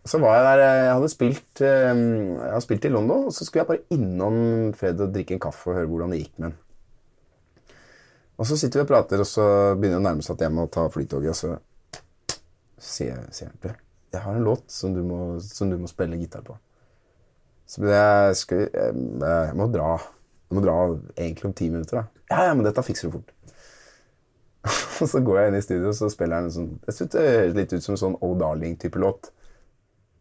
[0.09, 3.37] så var jeg der eh, Jeg hadde spilt eh, Jeg hadde spilt i London, og
[3.37, 4.41] så skulle jeg bare innom
[4.79, 6.59] Fred og drikke en kaffe og høre hvordan det gikk med den.
[8.41, 9.45] Og så sitter vi og prater, og så
[9.77, 12.41] begynner det å nærme seg at jeg må ta flytoget, og så
[12.81, 13.75] sier jeg til
[14.11, 16.57] jeg, har en låt som du må, som du må spille gitar på.
[17.69, 20.77] Så jeg, skal, jeg, jeg må dra Jeg må dra
[21.15, 22.01] egentlig om ti minutter.
[22.01, 22.25] da.
[22.33, 23.31] Ja, ja, men dette fikser du fort.
[25.01, 27.23] Og så går jeg inn i studio og så spiller en sånn Jeg synes det
[27.25, 29.31] høres litt ut som en sånn Oh Darling-type låt.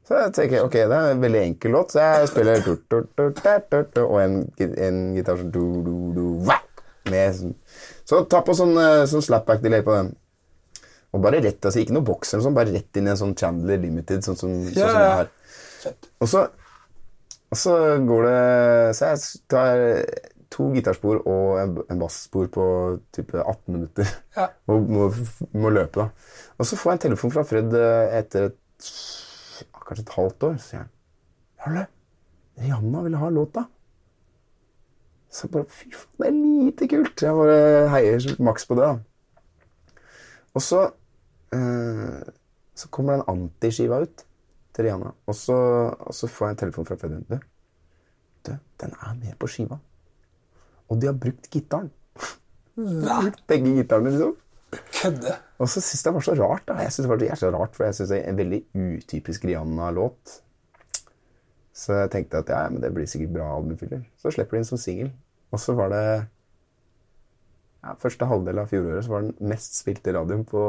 [0.08, 3.04] Så jeg tenker ok, det er en veldig enkel låt, så jeg spiller du, du,
[3.04, 6.24] du, du, du, du, og en, en gitar sånn du, du, du,
[7.12, 7.44] med.
[8.10, 10.10] Så ta på sånn, eh, sånn slapback-delay på den.
[11.14, 13.36] Og bare rett, altså ikke noe boks eller sånn, bare rett inn i en sånn
[13.38, 15.94] Chandler Limited, sånn som, sånn sånn, sånn ja.
[16.22, 16.44] Og så,
[17.50, 17.76] og så
[18.06, 18.42] går det
[18.98, 19.84] Så jeg tar
[20.54, 22.66] to gitarspor og en, basspor på
[23.16, 24.14] type 18 minutter.
[24.36, 24.50] Ja.
[24.72, 25.10] Og må,
[25.54, 26.10] må løpe, da.
[26.58, 28.90] Og så får jeg en telefon fra Fred eh, etter et,
[29.62, 30.56] ja, kanskje et halvt år.
[30.58, 30.96] Så sier han
[31.60, 31.86] Jarle,
[32.60, 33.66] Rihanna ville ha låta.
[35.30, 37.26] Så jeg bare Fy faen, det er lite kult.
[37.26, 37.60] Jeg bare
[37.94, 40.02] heier maks på det, da.
[40.58, 40.86] Og så
[41.54, 42.32] eh,
[42.74, 44.26] Så kommer den antiskiva ut
[44.74, 45.14] til Rihanna.
[45.28, 45.58] Og så,
[46.00, 47.22] og så får jeg en telefon fra Freddy.
[47.28, 47.38] Du,
[48.48, 49.78] du, den er med på skiva.
[50.90, 51.90] Og de har brukt gitaren.
[52.76, 54.36] De har brukt begge gitarene, liksom.
[54.94, 55.36] Kødde.
[55.60, 56.64] Og så syns jeg det var så rart.
[56.68, 56.74] da.
[56.84, 59.46] Jeg synes det var så jævlig rart, For jeg syns det er en veldig utypisk
[59.46, 60.36] Rihanna-låt.
[61.74, 64.04] Så jeg tenkte at ja, men det blir sikkert bra albumfyller.
[64.20, 65.12] Så slipper de den som singel.
[65.52, 66.04] Og så var det
[67.84, 70.62] ja, Første halvdel av fjoråret så var den mest spilte radioen på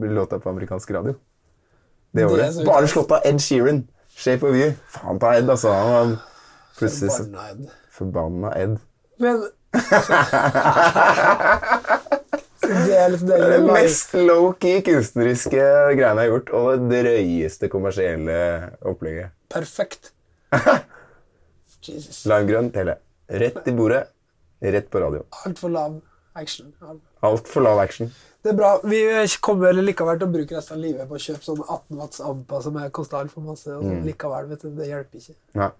[0.00, 1.14] låta på amerikansk radio.
[2.12, 2.56] Det Det året.
[2.56, 3.88] Det Bare slått av Ed Sheeran.
[4.08, 4.72] Shape of You.
[4.90, 5.72] Faen ta Ed, altså.
[5.72, 6.16] Han var
[6.78, 7.68] plutselig Forbanna Ed.
[7.90, 8.78] forbanna Ed.
[9.20, 9.42] Men
[12.60, 16.84] Det er liksom det Det er det mest low-key kunstneriske greiene jeg har gjort, og
[16.90, 18.36] det drøyeste kommersielle
[18.86, 19.32] opplegget.
[19.50, 20.10] Perfekt.
[21.86, 22.20] Jesus.
[22.30, 22.94] Limegrønn tele.
[23.40, 24.02] Rett i bordet,
[24.62, 25.24] rett på radio.
[25.46, 25.96] Altfor lav
[26.38, 26.72] action.
[27.26, 28.10] Altfor lav action.
[28.44, 28.70] Det er bra.
[28.86, 29.00] Vi
[29.44, 32.60] kommer likevel til å bruke resten av livet på å kjøpe sånn 18 watts ampa
[32.64, 33.68] som er- koster altfor masse.
[33.74, 34.04] Og Mm.
[34.06, 34.70] likevel, vet du.
[34.76, 35.34] Det hjelper ikke.
[35.54, 35.70] Nei.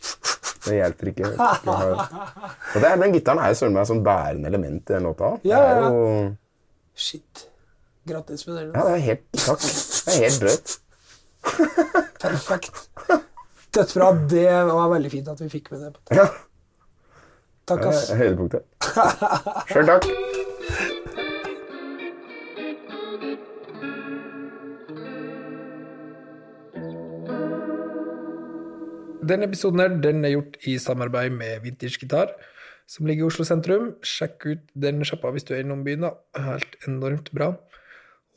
[0.66, 1.30] Det hjelper ikke.
[1.30, 5.32] Og det den gitaren er jo søren meg et sånn bærende element i den låta.
[5.48, 6.26] Ja, ja, ja.
[7.00, 7.46] Shit.
[8.08, 8.70] Grattis med den.
[8.74, 9.64] Ja, det er helt Takk.
[9.64, 10.76] Det er helt drøyt.
[12.20, 12.86] Perfekt.
[13.74, 14.12] Dødsbra.
[14.28, 16.18] Det var veldig fint at vi fikk med det.
[16.18, 16.26] Ja,
[17.70, 18.08] Takk, ass.
[18.10, 18.64] er høydepunktet.
[19.70, 20.08] Sjøl takk.
[29.30, 32.28] Denne episoden her, den er gjort i samarbeid med Vintage Gitar,
[32.90, 33.84] som ligger i Oslo sentrum.
[34.02, 36.06] Sjekk ut den sjappa hvis du er innom byen.
[36.08, 36.12] da.
[36.50, 37.48] Helt enormt bra.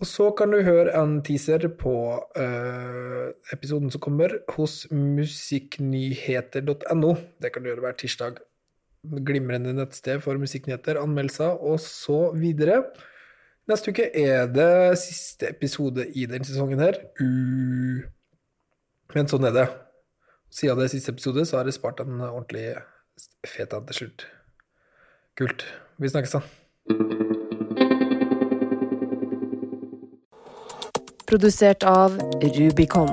[0.01, 1.93] Og så kan du høre en teaser på
[2.37, 7.11] uh, episoden som kommer hos musikknyheter.no.
[7.41, 8.33] Det kan du gjøre hver tirsdag.
[9.27, 12.77] Glimrende nettsted for musikknyheter, anmeldelser og så videre.
[13.69, 16.95] Neste uke er det siste episode i denne sesongen her.
[17.21, 17.99] Uh.
[19.15, 19.67] Men sånn er det.
[20.53, 22.75] Siden det siste episode, så har jeg spart en ordentlig
[23.55, 24.27] fet en til slutt.
[25.37, 25.65] Kult.
[25.97, 26.41] Vi snakkes, da.
[31.25, 33.09] Produsert av Rubicon.